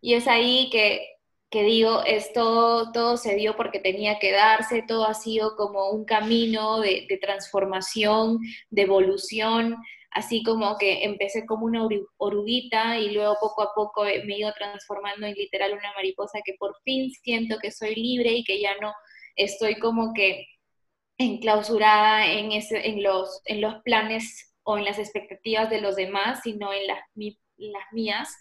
Y 0.00 0.14
es 0.14 0.26
ahí 0.26 0.68
que, 0.70 1.06
que 1.50 1.64
digo, 1.64 2.02
esto 2.06 2.92
todo 2.92 3.16
se 3.16 3.34
dio 3.34 3.56
porque 3.56 3.80
tenía 3.80 4.18
que 4.18 4.32
darse, 4.32 4.82
todo 4.86 5.04
ha 5.04 5.14
sido 5.14 5.56
como 5.56 5.90
un 5.90 6.04
camino 6.04 6.80
de, 6.80 7.18
transformación, 7.20 8.38
de 8.70 8.82
evolución, 8.82 9.76
así 10.10 10.42
como 10.42 10.76
que 10.78 11.04
empecé 11.04 11.46
como 11.46 11.66
una 11.66 11.86
oruguita 12.18 12.98
y 12.98 13.10
luego 13.10 13.36
poco 13.40 13.62
a 13.62 13.74
poco 13.74 14.04
me 14.04 14.34
he 14.34 14.38
ido 14.38 14.52
transformando 14.54 15.26
en 15.26 15.34
literal 15.34 15.72
una 15.72 15.92
mariposa 15.94 16.40
que 16.44 16.54
por 16.58 16.74
fin 16.84 17.10
siento 17.22 17.58
que 17.58 17.70
soy 17.70 17.94
libre 17.94 18.32
y 18.32 18.44
que 18.44 18.60
ya 18.60 18.72
no 18.80 18.92
estoy 19.36 19.78
como 19.78 20.12
que 20.12 20.46
enclausurada 21.18 22.26
en, 22.26 22.50
en, 22.52 23.02
los, 23.02 23.42
en 23.44 23.82
planes 23.82 24.54
o 24.62 24.78
en 24.78 24.84
las 24.84 24.98
expectativas 24.98 25.70
de 25.70 25.80
los 25.80 25.96
demás, 25.96 26.40
sino 26.42 26.72
en 26.72 26.86
las, 26.86 27.00
las 27.14 27.84
mías 27.92 28.34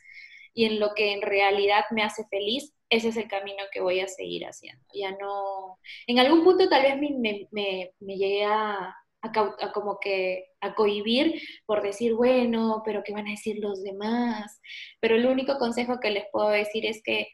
y 0.54 0.66
en 0.66 0.80
lo 0.80 0.94
que 0.96 1.14
en 1.14 1.22
realidad 1.22 1.84
me 1.92 2.04
hace 2.04 2.24
feliz, 2.30 2.74
ese 2.90 3.10
es 3.10 3.18
el 3.18 3.28
camino 3.28 3.64
que 3.72 3.82
voy 3.82 4.00
a 4.00 4.08
seguir 4.08 4.46
haciendo. 4.46 4.84
Ya 4.94 5.12
no, 5.12 5.78
en 6.08 6.20
algún 6.20 6.44
punto 6.44 6.68
tal 6.70 6.84
vez 6.84 6.98
me, 6.98 7.92
llegué 8.00 8.46
a, 8.46 8.96
a, 9.22 9.72
como 9.74 10.00
que 10.00 10.49
a 10.62 10.76
cohibir 10.76 11.42
por 11.66 11.82
decir, 11.82 12.14
bueno, 12.14 12.82
pero 12.86 13.04
¿qué 13.04 13.14
van 13.14 13.28
a 13.28 13.32
decir 13.32 13.58
los 13.60 13.84
demás? 13.84 14.60
Pero 15.00 15.16
el 15.16 15.26
único 15.26 15.58
consejo 15.58 16.00
que 16.00 16.12
les 16.12 16.26
puedo 16.32 16.50
decir 16.50 16.86
es 16.86 17.02
que 17.04 17.28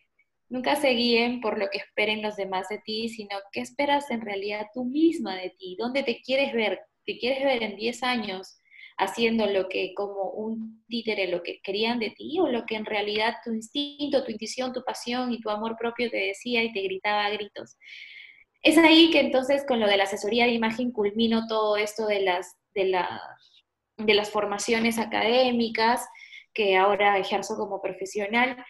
nunca 0.49 0.75
se 0.75 0.89
guíen 0.89 1.41
por 1.41 1.57
lo 1.57 1.67
que 1.71 1.79
esperen 1.79 2.21
los 2.21 2.35
demás 2.35 2.67
de 2.69 2.79
ti, 2.79 3.09
sino 3.09 3.37
qué 3.51 3.61
esperas 3.61 4.11
en 4.11 4.21
realidad 4.21 4.67
tú 4.73 4.85
misma 4.85 5.35
de 5.35 5.51
ti, 5.57 5.75
dónde 5.79 6.03
te 6.03 6.21
quieres 6.21 6.53
ver, 6.53 6.79
te 7.05 7.17
quieres 7.17 7.43
ver 7.43 7.63
en 7.63 7.75
10 7.75 8.03
años, 8.03 8.59
haciendo 8.97 9.45
lo 9.47 9.67
que 9.67 9.93
como 9.93 10.31
un 10.31 10.83
títere 10.87 11.27
lo 11.27 11.43
que 11.43 11.59
querían 11.61 11.99
de 11.99 12.11
ti 12.11 12.39
o 12.39 12.47
lo 12.47 12.65
que 12.65 12.75
en 12.75 12.85
realidad 12.85 13.35
tu 13.43 13.53
instinto, 13.53 14.23
tu 14.23 14.31
intuición, 14.31 14.71
tu 14.71 14.83
pasión 14.83 15.33
y 15.33 15.41
tu 15.41 15.49
amor 15.49 15.75
propio 15.77 16.09
te 16.09 16.17
decía 16.17 16.63
y 16.63 16.71
te 16.71 16.81
gritaba 16.81 17.25
a 17.25 17.29
gritos. 17.31 17.77
Es 18.61 18.77
ahí 18.77 19.11
que 19.11 19.19
entonces 19.19 19.65
con 19.67 19.79
lo 19.79 19.87
de 19.87 19.97
la 19.97 20.05
asesoría 20.05 20.45
de 20.45 20.53
imagen 20.53 20.91
culmino 20.91 21.47
todo 21.47 21.77
esto 21.77 22.07
de 22.07 22.21
las, 22.21 22.55
de 22.75 22.85
la, 22.85 23.21
de 23.97 24.13
las 24.13 24.29
formaciones 24.29 24.99
académicas 24.99 26.05
que 26.53 26.75
ahora 26.75 27.17
ejerzo 27.17 27.55
como 27.57 27.81
profesional. 27.81 28.63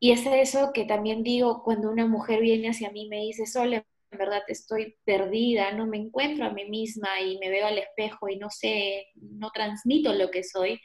Y 0.00 0.12
es 0.12 0.26
eso 0.26 0.72
que 0.72 0.84
también 0.84 1.22
digo 1.22 1.62
cuando 1.62 1.90
una 1.90 2.06
mujer 2.06 2.40
viene 2.40 2.68
hacia 2.68 2.90
mí 2.90 3.04
y 3.04 3.08
me 3.08 3.20
dice, 3.20 3.46
Sole, 3.46 3.84
en 4.10 4.18
verdad 4.18 4.42
estoy 4.48 4.96
perdida, 5.04 5.72
no 5.72 5.86
me 5.86 5.98
encuentro 5.98 6.46
a 6.46 6.52
mí 6.52 6.64
misma 6.66 7.20
y 7.20 7.38
me 7.38 7.50
veo 7.50 7.66
al 7.66 7.78
espejo 7.78 8.28
y 8.28 8.36
no 8.36 8.50
sé, 8.50 9.06
no 9.14 9.50
transmito 9.50 10.12
lo 10.12 10.30
que 10.30 10.44
soy, 10.44 10.80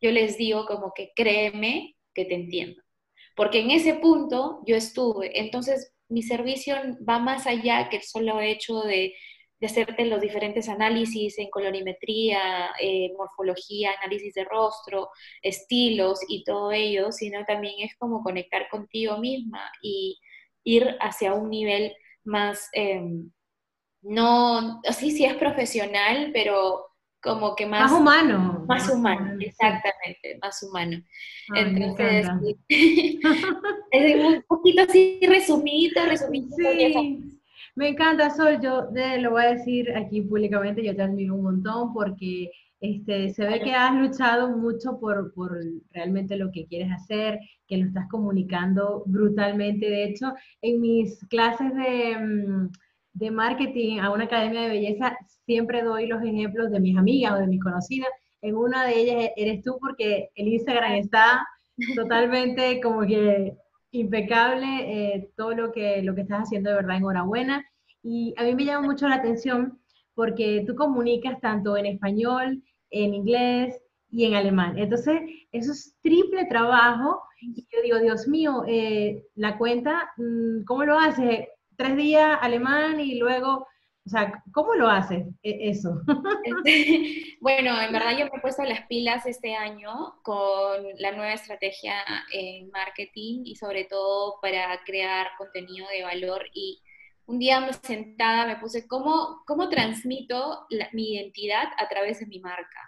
yo 0.00 0.10
les 0.10 0.36
digo 0.36 0.66
como 0.66 0.92
que 0.94 1.12
créeme 1.14 1.96
que 2.14 2.24
te 2.24 2.34
entiendo. 2.34 2.82
Porque 3.36 3.60
en 3.60 3.70
ese 3.70 3.94
punto 3.94 4.60
yo 4.66 4.76
estuve. 4.76 5.40
Entonces 5.40 5.94
mi 6.08 6.22
servicio 6.22 6.76
va 7.08 7.18
más 7.18 7.46
allá 7.46 7.88
que 7.88 7.96
el 7.96 8.02
solo 8.02 8.40
hecho 8.40 8.80
de, 8.82 9.14
de 9.64 9.70
hacerte 9.70 10.04
los 10.04 10.20
diferentes 10.20 10.68
análisis 10.68 11.38
en 11.38 11.48
colorimetría, 11.48 12.72
eh, 12.78 13.12
morfología, 13.16 13.92
análisis 13.98 14.34
de 14.34 14.44
rostro, 14.44 15.08
estilos 15.40 16.20
y 16.28 16.44
todo 16.44 16.70
ello, 16.70 17.10
sino 17.10 17.44
también 17.46 17.74
es 17.78 17.96
como 17.96 18.22
conectar 18.22 18.68
contigo 18.68 19.16
misma 19.18 19.70
y 19.80 20.18
ir 20.64 20.96
hacia 21.00 21.32
un 21.32 21.48
nivel 21.48 21.94
más, 22.24 22.68
em, 22.72 23.30
no, 24.02 24.82
sí, 24.92 25.10
sí 25.10 25.24
es 25.24 25.34
profesional, 25.34 26.30
pero 26.34 26.86
como 27.22 27.56
que 27.56 27.64
más... 27.64 27.90
Más 27.90 28.00
humano. 28.00 28.64
Más, 28.68 28.90
humano, 28.90 29.38
exactamente, 29.40 30.38
más 30.42 30.62
humano. 30.62 31.02
Entonces, 31.54 32.26
es 32.68 34.24
un 34.24 34.44
poquito 34.46 34.82
así 34.82 35.20
resumidito, 35.26 36.04
resumidito. 36.04 37.33
Me 37.76 37.88
encanta, 37.88 38.30
Sol, 38.30 38.60
yo 38.62 38.88
lo 39.18 39.30
voy 39.30 39.42
a 39.42 39.54
decir 39.54 39.94
aquí 39.96 40.22
públicamente, 40.22 40.84
yo 40.84 40.94
te 40.94 41.02
admiro 41.02 41.34
un 41.34 41.42
montón 41.42 41.92
porque 41.92 42.50
este, 42.80 43.30
se 43.30 43.46
ve 43.46 43.60
que 43.60 43.72
has 43.72 43.94
luchado 43.94 44.56
mucho 44.56 44.98
por, 45.00 45.32
realmente 45.90 46.36
lo 46.36 46.50
que 46.52 46.66
quieres 46.66 46.92
hacer, 46.92 47.38
que 47.66 47.78
lo 47.78 47.86
estás 47.86 48.06
comunicando 48.10 49.02
brutalmente. 49.06 49.86
De 49.86 50.04
hecho, 50.04 50.34
en 50.60 50.80
mis 50.80 51.18
clases 51.28 51.74
de, 51.74 52.18
mm, 52.18 52.72
de 53.14 53.30
marketing 53.30 54.00
a 54.00 54.10
una 54.10 54.24
academia 54.24 54.62
de 54.62 54.68
belleza, 54.68 55.16
siempre 55.46 55.82
doy 55.82 56.06
los 56.06 56.22
ejemplos 56.22 56.70
de 56.70 56.80
mis 56.80 56.96
amigas 56.96 57.32
o 57.32 57.38
de 57.38 57.46
mis 57.46 57.62
conocidas. 57.62 58.10
En 58.42 58.56
una 58.56 58.84
de 58.84 59.00
ellas 59.00 59.30
eres 59.36 59.62
tú 59.62 59.78
porque 59.80 60.28
el 60.34 60.48
Instagram 60.48 60.94
está 60.94 61.46
totalmente 61.96 62.80
como 62.80 63.00
que 63.06 63.56
impecable, 63.94 65.14
eh, 65.14 65.30
todo 65.36 65.54
lo 65.54 65.72
que, 65.72 66.02
lo 66.02 66.14
que 66.14 66.22
estás 66.22 66.42
haciendo 66.42 66.70
de 66.70 66.76
verdad, 66.76 66.96
enhorabuena. 66.96 67.64
Y 68.02 68.34
a 68.36 68.44
mí 68.44 68.54
me 68.54 68.64
llama 68.64 68.86
mucho 68.86 69.08
la 69.08 69.16
atención 69.16 69.78
porque 70.14 70.64
tú 70.66 70.74
comunicas 70.74 71.40
tanto 71.40 71.76
en 71.76 71.86
español, 71.86 72.62
en 72.90 73.14
inglés 73.14 73.80
y 74.10 74.24
en 74.24 74.34
alemán. 74.34 74.78
Entonces, 74.78 75.20
eso 75.52 75.72
es 75.72 75.96
triple 76.02 76.46
trabajo. 76.46 77.22
Y 77.40 77.66
yo 77.72 77.82
digo, 77.82 77.98
Dios 77.98 78.28
mío, 78.28 78.64
eh, 78.66 79.24
la 79.34 79.58
cuenta, 79.58 80.12
mm, 80.16 80.64
¿cómo 80.64 80.84
lo 80.84 80.98
haces? 80.98 81.48
Tres 81.76 81.96
días 81.96 82.38
alemán 82.40 83.00
y 83.00 83.18
luego, 83.18 83.66
o 84.06 84.10
sea, 84.10 84.42
¿cómo 84.52 84.74
lo 84.74 84.88
haces 84.88 85.26
e, 85.42 85.70
eso? 85.70 86.00
Este, 86.44 87.36
bueno, 87.40 87.80
en 87.80 87.92
verdad 87.92 88.12
yo 88.12 88.26
me 88.26 88.38
he 88.38 88.40
puesto 88.40 88.62
las 88.64 88.86
pilas 88.86 89.24
este 89.24 89.54
año 89.54 90.16
con 90.22 90.82
la 90.98 91.12
nueva 91.12 91.32
estrategia 91.32 91.94
en 92.32 92.70
marketing 92.70 93.42
y 93.44 93.56
sobre 93.56 93.84
todo 93.84 94.38
para 94.42 94.78
crear 94.84 95.28
contenido 95.38 95.86
de 95.88 96.02
valor 96.02 96.44
y 96.52 96.82
un 97.26 97.38
día 97.38 97.60
me 97.60 97.72
sentada 97.72 98.46
me 98.46 98.56
puse, 98.56 98.86
¿cómo, 98.86 99.42
cómo 99.46 99.70
transmito 99.70 100.66
mi 100.92 101.14
identidad 101.14 101.68
a 101.78 101.88
través 101.88 102.20
de 102.20 102.26
mi 102.26 102.40
marca? 102.40 102.80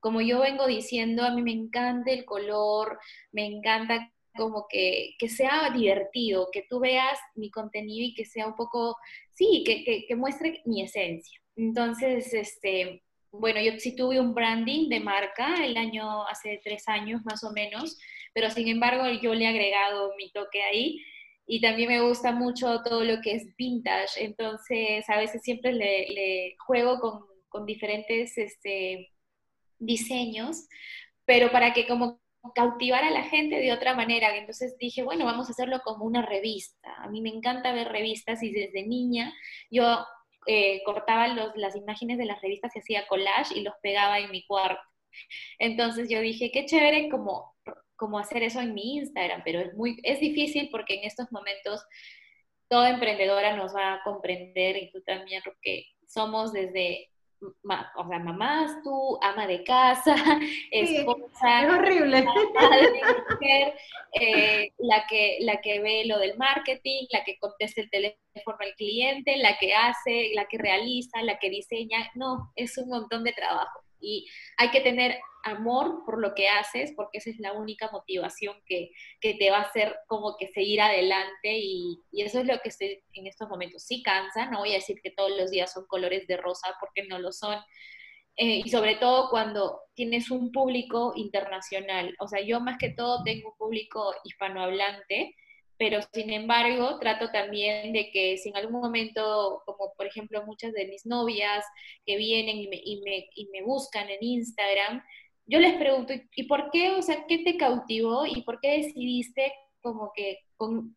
Como 0.00 0.22
yo 0.22 0.40
vengo 0.40 0.66
diciendo, 0.66 1.22
a 1.22 1.34
mí 1.34 1.42
me 1.42 1.52
encanta 1.52 2.10
el 2.10 2.24
color, 2.24 2.98
me 3.30 3.44
encanta 3.44 4.10
como 4.36 4.66
que, 4.68 5.14
que 5.18 5.28
sea 5.28 5.70
divertido, 5.70 6.48
que 6.52 6.64
tú 6.68 6.80
veas 6.80 7.18
mi 7.34 7.50
contenido 7.50 8.06
y 8.06 8.14
que 8.14 8.24
sea 8.24 8.46
un 8.46 8.54
poco, 8.54 8.96
sí, 9.30 9.62
que, 9.66 10.04
que, 10.06 10.16
muestre 10.16 10.62
mi 10.64 10.82
esencia. 10.82 11.40
Entonces, 11.56 12.32
este, 12.32 13.02
bueno, 13.30 13.60
yo 13.60 13.78
sí 13.78 13.96
tuve 13.96 14.20
un 14.20 14.34
branding 14.34 14.88
de 14.88 15.00
marca 15.00 15.64
el 15.64 15.76
año, 15.76 16.26
hace 16.26 16.60
tres 16.62 16.88
años 16.88 17.22
más 17.24 17.44
o 17.44 17.52
menos, 17.52 17.98
pero 18.34 18.50
sin 18.50 18.68
embargo 18.68 19.04
yo 19.20 19.34
le 19.34 19.44
he 19.44 19.48
agregado 19.48 20.14
mi 20.16 20.30
toque 20.30 20.62
ahí 20.62 20.98
y 21.46 21.60
también 21.60 21.88
me 21.88 22.00
gusta 22.00 22.32
mucho 22.32 22.82
todo 22.82 23.04
lo 23.04 23.20
que 23.20 23.32
es 23.32 23.56
vintage, 23.56 24.24
entonces 24.24 25.08
a 25.08 25.18
veces 25.18 25.42
siempre 25.42 25.72
le, 25.72 26.56
juego 26.66 27.00
con, 27.00 27.26
con, 27.48 27.66
diferentes 27.66 28.38
este, 28.38 29.10
diseños, 29.78 30.68
pero 31.24 31.50
para 31.50 31.72
que 31.72 31.86
como 31.86 32.21
cautivar 32.54 33.04
a 33.04 33.10
la 33.10 33.24
gente 33.24 33.56
de 33.56 33.72
otra 33.72 33.94
manera. 33.94 34.36
Entonces 34.36 34.76
dije, 34.78 35.02
bueno, 35.02 35.24
vamos 35.24 35.48
a 35.48 35.52
hacerlo 35.52 35.80
como 35.84 36.04
una 36.04 36.22
revista. 36.22 36.94
A 36.96 37.08
mí 37.08 37.20
me 37.20 37.30
encanta 37.30 37.72
ver 37.72 37.88
revistas 37.88 38.42
y 38.42 38.50
desde 38.50 38.86
niña 38.86 39.32
yo 39.70 40.04
eh, 40.46 40.82
cortaba 40.84 41.28
los, 41.28 41.54
las 41.56 41.76
imágenes 41.76 42.18
de 42.18 42.26
las 42.26 42.40
revistas 42.42 42.74
y 42.74 42.80
hacía 42.80 43.06
collage 43.06 43.58
y 43.58 43.62
los 43.62 43.74
pegaba 43.82 44.18
en 44.18 44.30
mi 44.30 44.44
cuarto. 44.46 44.82
Entonces 45.58 46.08
yo 46.08 46.20
dije, 46.20 46.50
qué 46.50 46.66
chévere 46.66 47.08
como 47.08 47.52
cómo 48.02 48.18
hacer 48.18 48.42
eso 48.42 48.60
en 48.60 48.74
mi 48.74 48.96
Instagram, 48.96 49.42
pero 49.44 49.60
es 49.60 49.74
muy, 49.74 49.96
es 50.02 50.18
difícil 50.18 50.70
porque 50.72 50.94
en 50.94 51.04
estos 51.04 51.30
momentos 51.30 51.86
toda 52.66 52.90
emprendedora 52.90 53.54
nos 53.54 53.76
va 53.76 53.94
a 53.94 54.02
comprender 54.02 54.76
y 54.76 54.90
tú 54.90 55.00
también, 55.02 55.40
porque 55.44 55.86
somos 56.08 56.52
desde 56.52 57.11
o 57.42 58.08
sea, 58.08 58.18
mamás, 58.18 58.82
tú, 58.82 59.18
ama 59.20 59.46
de 59.46 59.64
casa, 59.64 60.14
esposa, 60.70 61.62
es 61.62 61.70
horrible. 61.70 62.24
mujer, 63.30 63.74
eh, 64.20 64.72
la, 64.78 65.06
que, 65.08 65.38
la 65.40 65.60
que 65.60 65.80
ve 65.80 66.04
lo 66.06 66.18
del 66.18 66.36
marketing, 66.36 67.06
la 67.10 67.24
que 67.24 67.38
contesta 67.38 67.80
el 67.80 67.90
teléfono 67.90 68.56
al 68.60 68.74
cliente, 68.76 69.36
la 69.36 69.56
que 69.58 69.74
hace, 69.74 70.30
la 70.34 70.46
que 70.46 70.58
realiza, 70.58 71.22
la 71.22 71.38
que 71.38 71.50
diseña, 71.50 72.10
no, 72.14 72.52
es 72.56 72.78
un 72.78 72.88
montón 72.88 73.24
de 73.24 73.32
trabajo. 73.32 73.81
Y 74.02 74.28
hay 74.58 74.70
que 74.70 74.80
tener 74.80 75.18
amor 75.44 76.04
por 76.04 76.20
lo 76.20 76.34
que 76.34 76.48
haces, 76.48 76.92
porque 76.96 77.18
esa 77.18 77.30
es 77.30 77.38
la 77.38 77.52
única 77.52 77.90
motivación 77.90 78.56
que, 78.66 78.90
te 79.20 79.50
va 79.50 79.58
a 79.58 79.62
hacer 79.62 79.96
como 80.06 80.36
que 80.36 80.48
seguir 80.48 80.80
adelante 80.80 81.58
y, 81.58 82.00
eso 82.12 82.40
es 82.40 82.46
lo 82.46 82.58
que 82.60 82.68
estoy 82.68 83.02
en 83.14 83.26
estos 83.26 83.48
momentos. 83.48 83.82
Sí 83.84 84.02
cansa, 84.02 84.46
no 84.50 84.60
voy 84.60 84.72
a 84.72 84.76
decir 84.76 85.00
que 85.02 85.10
todos 85.10 85.30
los 85.36 85.50
días 85.50 85.72
son 85.72 85.86
colores 85.86 86.26
de 86.26 86.36
rosa 86.36 86.68
porque 86.80 87.06
no 87.08 87.18
lo 87.18 87.32
son. 87.32 87.58
Eh, 88.36 88.62
y 88.64 88.70
sobre 88.70 88.96
todo 88.96 89.28
cuando 89.30 89.80
tienes 89.94 90.30
un 90.30 90.52
público 90.52 91.12
internacional. 91.16 92.14
O 92.18 92.28
sea, 92.28 92.40
yo 92.40 92.60
más 92.60 92.78
que 92.78 92.90
todo 92.90 93.22
tengo 93.24 93.50
un 93.50 93.56
público 93.58 94.14
hispanohablante 94.24 95.36
pero 95.82 95.98
sin 96.12 96.32
embargo 96.32 96.96
trato 97.00 97.28
también 97.32 97.92
de 97.92 98.12
que 98.12 98.38
si 98.38 98.50
en 98.50 98.56
algún 98.56 98.80
momento, 98.80 99.62
como 99.66 99.92
por 99.96 100.06
ejemplo 100.06 100.46
muchas 100.46 100.72
de 100.74 100.86
mis 100.86 101.04
novias 101.06 101.64
que 102.06 102.16
vienen 102.16 102.56
y 102.58 102.68
me, 102.68 102.76
y 102.76 103.00
me, 103.00 103.28
y 103.34 103.48
me 103.48 103.64
buscan 103.64 104.08
en 104.08 104.22
Instagram, 104.22 105.02
yo 105.44 105.58
les 105.58 105.74
pregunto, 105.74 106.12
¿y 106.36 106.44
por 106.44 106.70
qué? 106.70 106.92
O 106.92 107.02
sea, 107.02 107.26
¿qué 107.26 107.38
te 107.38 107.56
cautivó 107.56 108.26
y 108.26 108.42
por 108.42 108.60
qué 108.60 108.76
decidiste 108.78 109.52
como 109.80 110.12
que 110.14 110.38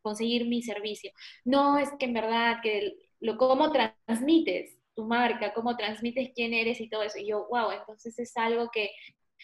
conseguir 0.04 0.46
mi 0.46 0.62
servicio? 0.62 1.12
No, 1.46 1.80
es 1.80 1.89
que 1.98 2.06
en 2.06 2.13
verdad, 2.13 2.58
que 2.62 2.94
lo, 3.20 3.38
cómo 3.38 3.72
transmites 3.72 4.77
tu 4.94 5.04
marca, 5.04 5.51
cómo 5.56 5.75
transmites 5.75 6.30
quién 6.36 6.54
eres 6.54 6.80
y 6.80 6.89
todo 6.89 7.01
eso. 7.01 7.18
Y 7.18 7.25
yo, 7.25 7.48
wow, 7.50 7.72
entonces 7.72 8.20
es 8.20 8.38
algo 8.38 8.70
que 8.72 8.92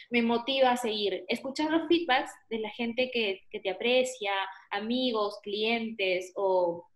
me 0.09 0.21
motiva 0.21 0.71
a 0.71 0.77
seguir. 0.77 1.23
Escuchar 1.27 1.71
los 1.71 1.87
feedbacks 1.87 2.31
de 2.49 2.59
la 2.59 2.69
gente 2.69 3.09
que, 3.11 3.41
te 3.59 3.69
aprecia, 3.69 4.33
amigos, 4.69 5.39
clientes 5.43 6.31
o 6.35 6.87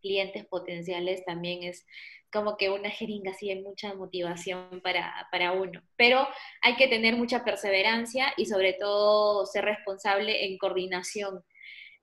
clientes 0.00 0.46
potenciales 0.46 1.24
también 1.24 1.64
es 1.64 1.84
como 2.30 2.56
que 2.56 2.70
una 2.70 2.90
jeringa 2.90 3.32
así 3.32 3.48
de 3.48 3.62
mucha 3.62 3.94
motivación 3.94 4.80
para, 4.82 5.26
para, 5.32 5.52
uno. 5.52 5.82
Pero 5.96 6.26
hay 6.60 6.76
que 6.76 6.88
tener 6.88 7.16
mucha 7.16 7.42
perseverancia 7.44 8.32
y 8.36 8.46
sobre 8.46 8.74
todo 8.74 9.46
ser 9.46 9.64
responsable 9.64 10.44
en 10.44 10.58
coordinación 10.58 11.42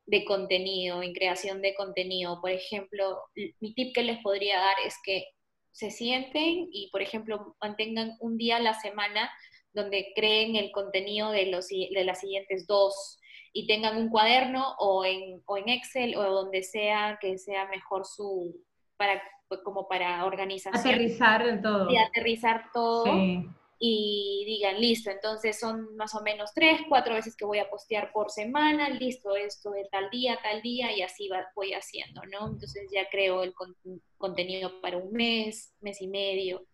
de 0.07 0.25
contenido, 0.25 1.03
en 1.03 1.13
creación 1.13 1.61
de 1.61 1.75
contenido. 1.75 2.41
Por 2.41 2.51
ejemplo, 2.51 3.21
mi 3.59 3.73
tip 3.73 3.93
que 3.93 4.03
les 4.03 4.19
podría 4.21 4.59
dar 4.59 4.75
es 4.85 4.95
que 5.03 5.25
se 5.71 5.91
sienten 5.91 6.69
y, 6.71 6.89
por 6.91 7.01
ejemplo, 7.01 7.55
mantengan 7.61 8.15
un 8.19 8.37
día 8.37 8.57
a 8.57 8.61
la 8.61 8.73
semana 8.75 9.29
donde 9.75 10.13
creen 10.15 10.55
el 10.55 10.71
contenido 10.71 11.31
de, 11.31 11.47
los, 11.47 11.67
de 11.67 12.03
las 12.03 12.21
siguientes 12.21 12.65
dos 12.65 13.19
y 13.53 13.67
tengan 13.67 13.97
un 13.97 14.09
cuaderno 14.09 14.75
o 14.79 15.05
en, 15.05 15.41
o 15.45 15.57
en 15.57 15.69
Excel 15.69 16.15
o 16.15 16.23
donde 16.23 16.63
sea 16.63 17.17
que 17.21 17.37
sea 17.37 17.67
mejor 17.67 18.05
su, 18.05 18.55
para, 18.97 19.21
pues, 19.47 19.61
como 19.63 19.87
para 19.87 20.25
organización. 20.25 20.93
Aterrizar 20.93 21.61
todo. 21.61 21.91
Y 21.91 21.97
aterrizar 21.97 22.69
todo. 22.73 23.05
Y 23.77 24.43
digan, 24.47 24.79
listo, 24.79 25.11
entonces 25.11 25.59
son 25.59 25.95
más 25.97 26.15
o 26.15 26.21
menos 26.21 26.51
tres, 26.55 26.79
cuatro 26.87 27.13
veces 27.13 27.35
que 27.35 27.43
voy 27.43 27.59
a 27.59 27.69
postear 27.69 28.13
por 28.13 28.31
semana, 28.31 28.89
listo, 28.89 29.35
esto 29.35 29.71
de 29.71 29.85
tal 29.91 30.09
día, 30.09 30.39
tal 30.41 30.61
día, 30.61 30.95
y 30.95 31.01
así 31.01 31.27
va, 31.27 31.45
voy 31.55 31.73
haciendo, 31.73 32.21
¿no? 32.31 32.47
Entonces 32.47 32.89
ya 32.89 33.09
creo 33.09 33.43
el 33.43 33.53
contenido 34.17 34.79
para 34.79 34.97
un 34.97 35.11
mes, 35.11 35.75
mes 35.81 36.01
y 36.01 36.07
medio 36.07 36.65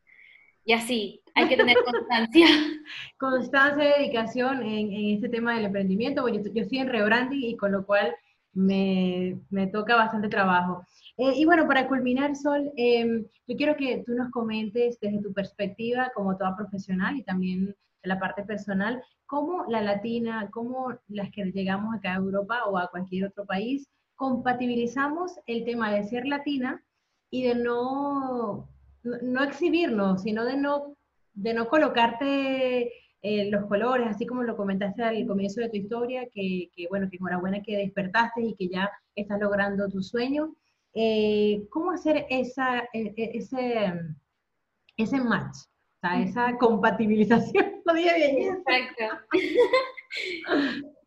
y 0.63 0.73
así, 0.73 1.21
hay 1.35 1.47
que 1.47 1.57
tener 1.57 1.77
constancia. 1.83 2.45
constancia 3.17 3.83
y 3.83 4.01
dedicación 4.01 4.61
en, 4.61 4.91
en, 4.91 5.15
este 5.15 5.29
tema 5.29 5.55
del 5.55 5.65
emprendimiento. 5.65 6.27
Yo, 6.27 6.41
yo 6.41 6.61
estoy 6.61 6.79
en 6.79 6.89
rebranding 6.89 7.41
y 7.41 7.57
con 7.57 7.71
lo 7.71 7.85
cual 7.85 8.13
me, 8.53 9.39
me 9.49 9.67
toca 9.67 9.95
bastante 9.95 10.27
trabajo. 10.27 10.85
Eh, 11.17 11.33
y 11.35 11.45
bueno, 11.45 11.67
para 11.67 11.87
culminar, 11.87 12.35
Sol, 12.35 12.71
eh, 12.77 13.25
yo 13.47 13.55
quiero 13.55 13.75
que 13.75 14.03
tú 14.05 14.13
nos 14.13 14.31
comentes 14.31 14.99
desde 14.99 15.21
tu 15.21 15.33
perspectiva 15.33 16.11
como 16.15 16.37
toda 16.37 16.55
profesional 16.55 17.15
y 17.17 17.23
también 17.23 17.67
de 17.67 17.75
la 18.09 18.19
parte 18.19 18.43
personal, 18.43 19.03
cómo 19.25 19.65
la 19.67 19.81
latina, 19.81 20.49
cómo 20.51 20.97
las 21.07 21.31
que 21.31 21.45
llegamos 21.45 21.95
acá 21.95 22.13
a 22.13 22.17
Europa 22.17 22.65
o 22.65 22.77
a 22.77 22.89
cualquier 22.89 23.25
otro 23.25 23.45
país, 23.45 23.87
compatibilizamos 24.15 25.39
el 25.45 25.63
tema 25.63 25.91
de 25.93 26.03
ser 26.03 26.25
latina 26.25 26.83
y 27.29 27.43
de 27.43 27.55
no 27.55 28.67
no 29.03 29.43
exhibirnos, 29.43 30.23
sino 30.23 30.45
de 30.45 30.57
no, 30.57 30.95
de 31.33 31.53
no 31.53 31.67
colocarte 31.67 32.91
eh, 33.23 33.51
los 33.51 33.65
colores, 33.67 34.07
así 34.07 34.25
como 34.25 34.43
lo 34.43 34.57
comentaste 34.57 35.03
al 35.03 35.27
comienzo 35.27 35.61
de 35.61 35.69
tu 35.69 35.77
historia, 35.77 36.27
que, 36.33 36.69
bueno, 36.89 37.07
que 37.09 37.17
enhorabuena 37.17 37.61
que 37.61 37.77
despertaste 37.77 38.41
y 38.41 38.55
que 38.55 38.67
ya 38.67 38.89
estás 39.15 39.39
logrando 39.39 39.87
tu 39.89 40.01
sueño. 40.01 40.55
Eh, 40.93 41.67
¿Cómo 41.69 41.91
hacer 41.91 42.25
esa, 42.29 42.79
e, 42.93 43.13
e, 43.15 43.31
ese, 43.37 43.93
ese 44.97 45.21
match? 45.21 45.55
O 45.97 45.99
sea, 46.01 46.21
esa 46.21 46.57
compatibilización, 46.57 47.81
lo 47.85 47.93
dije 47.93 48.15
bien. 48.15 48.55
Exacto. 48.55 49.19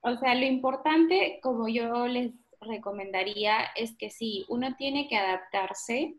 o 0.02 0.16
sea, 0.16 0.34
lo 0.36 0.46
importante, 0.46 1.40
como 1.42 1.68
yo 1.68 2.06
les 2.06 2.32
recomendaría, 2.60 3.56
es 3.74 3.96
que 3.96 4.10
sí, 4.10 4.44
uno 4.48 4.76
tiene 4.76 5.08
que 5.08 5.16
adaptarse 5.16 6.14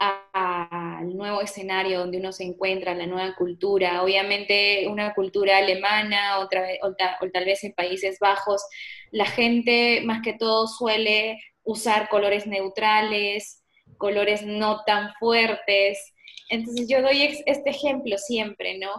al 0.00 1.14
nuevo 1.14 1.42
escenario 1.42 1.98
donde 1.98 2.18
uno 2.18 2.32
se 2.32 2.44
encuentra, 2.44 2.94
la 2.94 3.06
nueva 3.06 3.34
cultura, 3.34 4.02
obviamente 4.02 4.86
una 4.88 5.12
cultura 5.14 5.58
alemana 5.58 6.38
otra, 6.38 6.66
o, 6.82 6.94
tal 6.94 7.44
vez 7.44 7.62
en 7.64 7.74
Países 7.74 8.18
Bajos, 8.18 8.62
la 9.10 9.26
gente 9.26 10.00
más 10.04 10.22
que 10.22 10.32
todo 10.32 10.66
suele 10.66 11.38
usar 11.64 12.08
colores 12.08 12.46
neutrales, 12.46 13.62
colores 13.98 14.42
no 14.42 14.82
tan 14.84 15.12
fuertes. 15.18 16.14
Entonces 16.48 16.88
yo 16.88 17.02
doy 17.02 17.42
este 17.44 17.70
ejemplo 17.70 18.16
siempre, 18.16 18.78
¿no? 18.78 18.90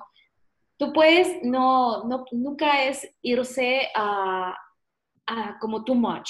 Tú 0.78 0.94
puedes, 0.94 1.44
no, 1.44 2.04
no 2.06 2.26
nunca 2.32 2.86
es 2.86 3.10
irse 3.22 3.90
a, 3.96 4.56
a 5.26 5.58
como 5.60 5.84
too 5.84 5.96
much 5.96 6.30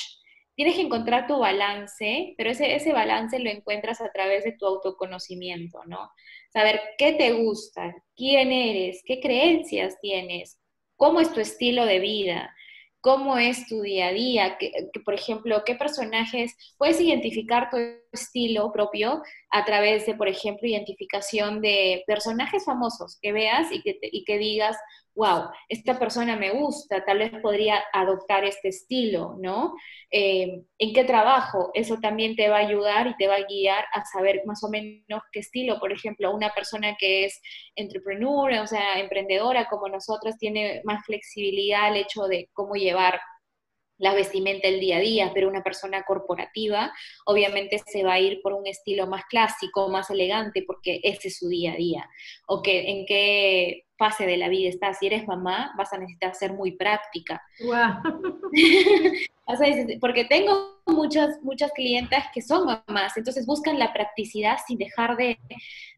tienes 0.61 0.75
que 0.75 0.83
encontrar 0.83 1.25
tu 1.25 1.39
balance, 1.39 2.35
pero 2.37 2.51
ese, 2.51 2.75
ese 2.75 2.93
balance 2.93 3.39
lo 3.39 3.49
encuentras 3.49 3.99
a 3.99 4.11
través 4.11 4.43
de 4.43 4.51
tu 4.51 4.67
autoconocimiento, 4.67 5.79
¿no? 5.87 6.11
Saber 6.53 6.79
qué 6.99 7.13
te 7.13 7.31
gusta, 7.31 7.95
quién 8.15 8.51
eres, 8.51 9.01
qué 9.03 9.19
creencias 9.19 9.99
tienes, 9.99 10.59
cómo 10.97 11.19
es 11.19 11.33
tu 11.33 11.39
estilo 11.39 11.83
de 11.87 11.97
vida, 11.97 12.55
cómo 12.99 13.39
es 13.39 13.65
tu 13.65 13.81
día 13.81 14.09
a 14.09 14.13
día, 14.13 14.57
que, 14.59 14.71
por 15.03 15.15
ejemplo, 15.15 15.63
qué 15.65 15.73
personajes, 15.73 16.55
puedes 16.77 17.01
identificar 17.01 17.71
tu 17.71 17.77
estilo 18.11 18.71
propio 18.71 19.23
a 19.49 19.65
través 19.65 20.05
de, 20.05 20.13
por 20.13 20.27
ejemplo, 20.27 20.67
identificación 20.67 21.61
de 21.61 22.03
personajes 22.05 22.65
famosos 22.65 23.17
que 23.19 23.31
veas 23.31 23.71
y 23.71 23.81
que, 23.81 23.97
y 24.03 24.25
que 24.25 24.37
digas, 24.37 24.77
wow, 25.15 25.49
esta 25.67 25.99
persona 25.99 26.35
me 26.35 26.51
gusta, 26.51 27.03
tal 27.03 27.19
vez 27.19 27.31
podría 27.41 27.83
adoptar 27.93 28.45
este 28.45 28.69
estilo, 28.69 29.35
¿no? 29.39 29.73
Eh, 30.09 30.63
¿En 30.77 30.93
qué 30.93 31.03
trabajo? 31.03 31.71
Eso 31.73 31.97
también 32.01 32.35
te 32.35 32.49
va 32.49 32.57
a 32.57 32.67
ayudar 32.67 33.07
y 33.07 33.15
te 33.17 33.27
va 33.27 33.35
a 33.35 33.45
guiar 33.45 33.85
a 33.93 34.05
saber 34.05 34.41
más 34.45 34.63
o 34.63 34.69
menos 34.69 35.21
qué 35.31 35.39
estilo. 35.39 35.79
Por 35.79 35.91
ejemplo, 35.91 36.33
una 36.33 36.49
persona 36.51 36.95
que 36.97 37.25
es 37.25 37.41
entrepreneur, 37.75 38.51
o 38.61 38.67
sea, 38.67 38.99
emprendedora 38.99 39.67
como 39.69 39.89
nosotros, 39.89 40.37
tiene 40.37 40.81
más 40.85 41.05
flexibilidad 41.05 41.85
al 41.85 41.97
hecho 41.97 42.23
de 42.27 42.49
cómo 42.53 42.75
llevar 42.75 43.19
la 44.01 44.15
vestimenta 44.15 44.67
el 44.67 44.79
día 44.79 44.97
a 44.97 44.99
día, 44.99 45.31
pero 45.33 45.47
una 45.47 45.61
persona 45.61 46.03
corporativa 46.03 46.91
obviamente 47.25 47.79
se 47.85 48.03
va 48.03 48.13
a 48.13 48.19
ir 48.19 48.41
por 48.41 48.53
un 48.53 48.65
estilo 48.65 49.05
más 49.05 49.25
clásico, 49.25 49.89
más 49.89 50.09
elegante, 50.09 50.63
porque 50.65 50.99
ese 51.03 51.27
es 51.27 51.37
su 51.37 51.47
día 51.47 51.73
a 51.73 51.75
día. 51.75 52.09
O 52.47 52.63
que 52.63 52.89
en 52.89 53.05
qué 53.05 53.83
fase 54.01 54.25
de 54.25 54.35
la 54.35 54.49
vida 54.49 54.69
estás. 54.69 54.97
Si 54.97 55.05
eres 55.05 55.27
mamá, 55.27 55.75
vas 55.77 55.93
a 55.93 55.99
necesitar 55.99 56.33
ser 56.33 56.53
muy 56.53 56.71
práctica. 56.71 57.39
porque 60.01 60.25
tengo 60.25 60.81
muchas, 60.87 61.39
muchas 61.43 61.71
clientas 61.73 62.25
que 62.33 62.41
son 62.41 62.65
mamás, 62.65 63.15
entonces 63.15 63.45
buscan 63.45 63.77
la 63.77 63.93
practicidad 63.93 64.57
sin 64.65 64.79
dejar 64.79 65.17
de, 65.17 65.37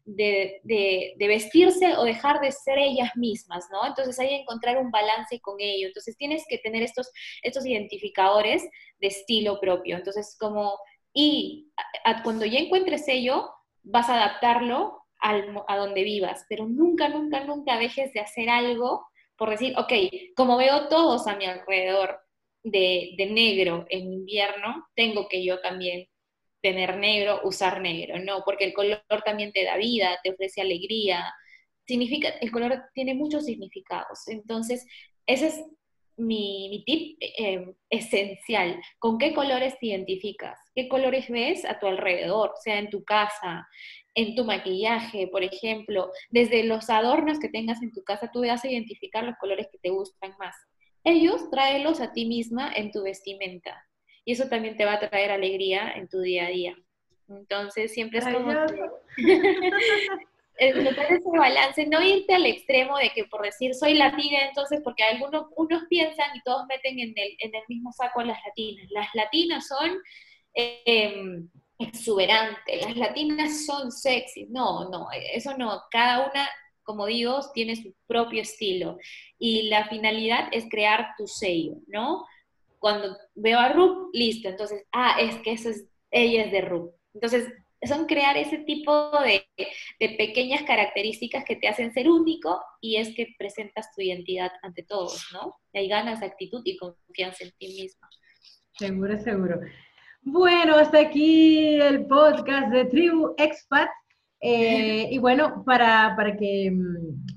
de, 0.04 1.14
vestirse 1.18 1.96
o 1.96 2.04
dejar 2.04 2.40
de 2.40 2.52
ser 2.52 2.78
ellas 2.78 3.16
mismas, 3.16 3.68
¿no? 3.72 3.86
Entonces 3.86 4.18
hay 4.18 4.28
que 4.28 4.42
encontrar 4.42 4.76
un 4.76 4.90
balance 4.90 5.40
con 5.40 5.54
ello. 5.58 5.86
Entonces 5.86 6.14
tienes 6.18 6.44
que 6.46 6.58
tener 6.58 6.82
estos, 6.82 7.10
estos 7.42 7.64
identificadores 7.64 8.62
de 9.00 9.06
estilo 9.06 9.60
propio. 9.60 9.96
Entonces, 9.96 10.36
como, 10.38 10.78
y 11.14 11.70
cuando 12.22 12.44
ya 12.44 12.58
encuentres 12.58 13.08
ello, 13.08 13.50
vas 13.82 14.10
a 14.10 14.16
adaptarlo 14.16 15.03
a 15.24 15.76
donde 15.76 16.02
vivas, 16.02 16.44
pero 16.48 16.66
nunca, 16.66 17.08
nunca, 17.08 17.44
nunca 17.44 17.78
dejes 17.78 18.12
de 18.12 18.20
hacer 18.20 18.50
algo 18.50 19.06
por 19.36 19.50
decir, 19.50 19.74
ok, 19.76 19.92
como 20.36 20.56
veo 20.56 20.88
todos 20.88 21.26
a 21.26 21.36
mi 21.36 21.46
alrededor 21.46 22.20
de, 22.62 23.14
de 23.16 23.26
negro 23.26 23.84
en 23.88 24.12
invierno, 24.12 24.86
tengo 24.94 25.28
que 25.28 25.44
yo 25.44 25.60
también 25.60 26.06
tener 26.62 26.96
negro, 26.96 27.40
usar 27.44 27.80
negro, 27.80 28.18
no, 28.18 28.42
porque 28.44 28.64
el 28.64 28.72
color 28.72 29.02
también 29.24 29.52
te 29.52 29.64
da 29.64 29.76
vida, 29.76 30.18
te 30.22 30.30
ofrece 30.30 30.62
alegría, 30.62 31.34
significa, 31.86 32.28
el 32.40 32.50
color 32.50 32.84
tiene 32.94 33.14
muchos 33.14 33.44
significados. 33.44 34.26
Entonces, 34.28 34.86
ese 35.26 35.48
es 35.48 35.64
mi, 36.16 36.82
tip 36.86 37.18
eh, 37.20 37.74
esencial. 37.90 38.80
¿Con 38.98 39.18
qué 39.18 39.34
colores 39.34 39.78
te 39.78 39.88
identificas? 39.88 40.58
¿Qué 40.74 40.88
colores 40.88 41.28
ves 41.28 41.64
a 41.64 41.78
tu 41.78 41.86
alrededor? 41.86 42.52
Sea 42.62 42.78
en 42.78 42.88
tu 42.88 43.04
casa, 43.04 43.66
en 44.14 44.34
tu 44.34 44.44
maquillaje, 44.44 45.28
por 45.28 45.42
ejemplo. 45.42 46.10
Desde 46.30 46.64
los 46.64 46.90
adornos 46.90 47.38
que 47.38 47.48
tengas 47.48 47.82
en 47.82 47.92
tu 47.92 48.02
casa, 48.02 48.30
tú 48.32 48.46
vas 48.46 48.64
a 48.64 48.70
identificar 48.70 49.24
los 49.24 49.36
colores 49.36 49.68
que 49.70 49.78
te 49.78 49.90
gustan 49.90 50.34
más. 50.38 50.54
Ellos 51.04 51.50
tráelos 51.50 52.00
a 52.00 52.12
ti 52.12 52.24
misma 52.24 52.72
en 52.72 52.90
tu 52.90 53.02
vestimenta. 53.02 53.84
Y 54.24 54.32
eso 54.32 54.48
también 54.48 54.76
te 54.76 54.84
va 54.86 54.94
a 54.94 55.00
traer 55.00 55.30
alegría 55.30 55.92
en 55.92 56.08
tu 56.08 56.20
día 56.20 56.46
a 56.46 56.48
día. 56.48 56.76
Entonces, 57.28 57.92
siempre 57.92 58.20
es 58.20 58.24
como... 58.24 58.52
notar 58.52 58.72
ese 60.56 61.30
balance, 61.30 61.86
no 61.86 62.00
irte 62.00 62.34
al 62.34 62.46
extremo 62.46 62.96
de 62.96 63.10
que 63.10 63.24
por 63.24 63.42
decir 63.42 63.74
soy 63.74 63.94
latina, 63.94 64.46
entonces, 64.46 64.80
porque 64.82 65.02
algunos 65.02 65.46
unos 65.56 65.82
piensan 65.88 66.34
y 66.36 66.42
todos 66.42 66.64
meten 66.68 66.98
en 67.00 67.12
el, 67.16 67.36
en 67.38 67.54
el 67.54 67.62
mismo 67.68 67.92
saco 67.92 68.20
a 68.20 68.24
las 68.24 68.38
latinas. 68.46 68.90
Las 68.90 69.08
latinas 69.14 69.66
son 69.66 69.98
em, 70.54 71.48
exuberantes, 71.84 72.82
las 72.82 72.96
latinas 72.96 73.66
son 73.66 73.90
sexy. 73.92 74.46
No, 74.50 74.88
no, 74.90 75.08
eso 75.32 75.56
no. 75.56 75.82
Cada 75.90 76.28
una, 76.30 76.48
como 76.82 77.06
digo, 77.06 77.40
tiene 77.52 77.76
su 77.76 77.94
propio 78.06 78.42
estilo. 78.42 78.98
Y 79.38 79.68
la 79.68 79.88
finalidad 79.88 80.48
es 80.52 80.66
crear 80.70 81.14
tu 81.16 81.26
sello, 81.26 81.76
¿no? 81.86 82.24
Cuando 82.78 83.16
veo 83.34 83.58
a 83.58 83.70
Rup, 83.70 84.10
listo, 84.12 84.48
entonces, 84.48 84.84
ah, 84.92 85.16
es 85.20 85.36
que 85.36 85.52
eso 85.52 85.70
es, 85.70 85.86
ella 86.10 86.44
es 86.44 86.52
de 86.52 86.60
Rup. 86.60 86.92
Entonces, 87.14 87.48
son 87.86 88.06
crear 88.06 88.36
ese 88.36 88.58
tipo 88.58 89.10
de, 89.20 89.46
pequeñas 89.98 90.62
características 90.62 91.44
que 91.44 91.56
te 91.56 91.68
hacen 91.68 91.92
ser 91.92 92.08
único 92.08 92.62
y 92.80 92.96
es 92.96 93.14
que 93.14 93.34
presentas 93.38 93.94
tu 93.94 94.02
identidad 94.02 94.50
ante 94.62 94.82
todos, 94.82 95.26
¿no? 95.32 95.56
Y 95.72 95.78
hay 95.78 95.88
ganas, 95.88 96.22
actitud 96.22 96.62
y 96.64 96.76
confianza 96.76 97.44
en 97.44 97.52
ti 97.58 97.68
mismo. 97.68 98.08
Seguro, 98.78 99.18
seguro. 99.18 99.60
Bueno, 100.26 100.76
hasta 100.76 101.00
aquí 101.00 101.78
el 101.80 102.06
podcast 102.06 102.72
de 102.72 102.86
Tribu 102.86 103.34
Expat. 103.36 103.90
Eh, 104.40 105.08
y 105.10 105.18
bueno, 105.18 105.62
para, 105.64 106.14
para, 106.16 106.34
que, 106.36 106.72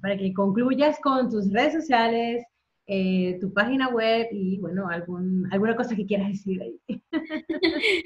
para 0.02 0.18
que 0.18 0.34
concluyas 0.34 0.98
con 1.02 1.30
tus 1.30 1.52
redes 1.52 1.74
sociales, 1.74 2.46
eh, 2.86 3.38
tu 3.42 3.54
página 3.54 3.90
web 3.90 4.28
y 4.32 4.58
bueno, 4.60 4.88
algún, 4.90 5.48
alguna 5.52 5.76
cosa 5.76 5.96
que 5.96 6.06
quieras 6.06 6.30
decir 6.30 6.62
ahí. 6.62 7.02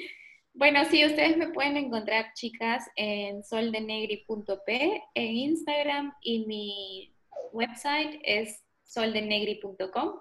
Bueno, 0.54 0.84
sí, 0.92 1.06
ustedes 1.06 1.38
me 1.38 1.48
pueden 1.48 1.78
encontrar, 1.78 2.34
chicas, 2.36 2.86
en 2.98 3.42
soldenegri.p 3.42 5.02
en 5.16 5.36
Instagram 5.36 6.14
y 6.22 6.46
mi 6.46 7.16
website 7.54 8.20
es 8.24 8.62
soldenegri.com. 8.84 10.20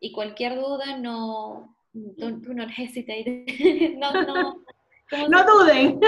Y 0.00 0.10
cualquier 0.10 0.56
duda, 0.56 0.98
no, 0.98 1.76
do, 1.92 2.54
not 2.54 2.70
hesitate, 2.70 3.94
no, 3.98 4.12
no, 4.12 4.64
no 5.28 5.44
duden. 5.44 6.00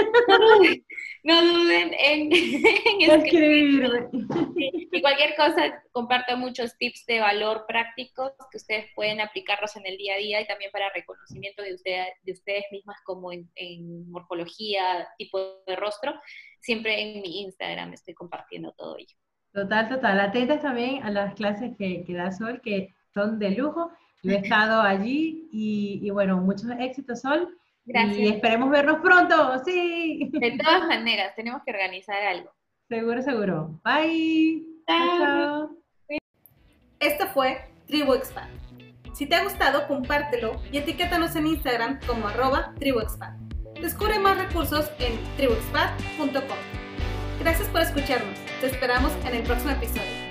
No 1.23 1.41
duden, 1.41 1.91
en, 1.97 2.31
escribirme. 3.01 4.07
Y 4.91 5.01
cualquier 5.01 5.35
cosa, 5.35 5.83
comparto 5.91 6.37
muchos 6.37 6.77
tips 6.77 7.05
de 7.05 7.19
valor 7.19 7.65
prácticos 7.67 8.31
que 8.51 8.57
ustedes 8.57 8.85
pueden 8.95 9.21
aplicarlos 9.21 9.75
en 9.75 9.85
el 9.85 9.97
día 9.97 10.15
a 10.15 10.17
día 10.17 10.41
y 10.41 10.47
también 10.47 10.71
para 10.71 10.91
reconocimiento 10.91 11.61
de, 11.63 11.77
de 12.23 12.31
ustedes 12.31 12.65
mismas 12.71 12.97
como 13.03 13.31
en, 13.31 13.49
morfología, 14.09 15.07
tipo 15.17 15.63
de 15.65 15.75
rostro. 15.75 16.13
Siempre 16.59 17.01
en 17.01 17.21
mi 17.21 17.41
Instagram 17.41 17.93
estoy 17.93 18.13
compartiendo 18.13 18.73
todo 18.73 18.97
ello. 18.97 19.15
Total, 19.53 19.87
total. 19.87 20.19
Atentas 20.19 20.61
también 20.61 21.03
a 21.03 21.11
las 21.11 21.33
clases 21.35 21.71
que, 21.77 22.03
que 22.03 22.13
da 22.13 22.31
Sol, 22.31 22.59
que 22.61 22.93
son 23.13 23.39
de 23.39 23.51
lujo. 23.51 23.91
Yo 24.25 24.31
he 24.31 24.37
estado 24.37 24.81
allí 24.81 25.47
y, 25.51 25.99
y 26.01 26.09
bueno, 26.09 26.37
muchos 26.37 26.65
éxitos, 26.79 27.21
Sol. 27.21 27.55
Gracias. 27.85 28.17
Y 28.17 28.27
esperemos 28.27 28.71
vernos 28.71 28.97
pronto, 29.01 29.63
sí. 29.63 30.31
De 30.33 30.57
todas 30.57 30.87
maneras, 30.87 31.35
tenemos 31.35 31.61
que 31.63 31.71
organizar 31.71 32.19
algo. 32.23 32.51
Seguro, 32.89 33.21
seguro. 33.21 33.79
Bye. 33.83 34.63
Chao. 34.87 35.69
Esto 36.99 37.27
fue 37.27 37.59
Tribu 37.87 38.15
Expand. 38.15 38.51
Si 39.13 39.27
te 39.27 39.35
ha 39.35 39.43
gustado, 39.43 39.87
compártelo 39.87 40.59
y 40.71 40.77
etiquétanos 40.77 41.35
en 41.35 41.47
Instagram 41.47 41.99
como 42.05 42.27
arroba 42.27 42.73
tribuexpand. 42.79 43.53
Descubre 43.79 44.19
más 44.19 44.37
recursos 44.37 44.91
en 44.99 45.17
tribuexpand.com. 45.37 46.57
Gracias 47.39 47.67
por 47.69 47.81
escucharnos. 47.81 48.39
Te 48.59 48.67
esperamos 48.67 49.13
en 49.25 49.35
el 49.35 49.43
próximo 49.43 49.71
episodio. 49.71 50.24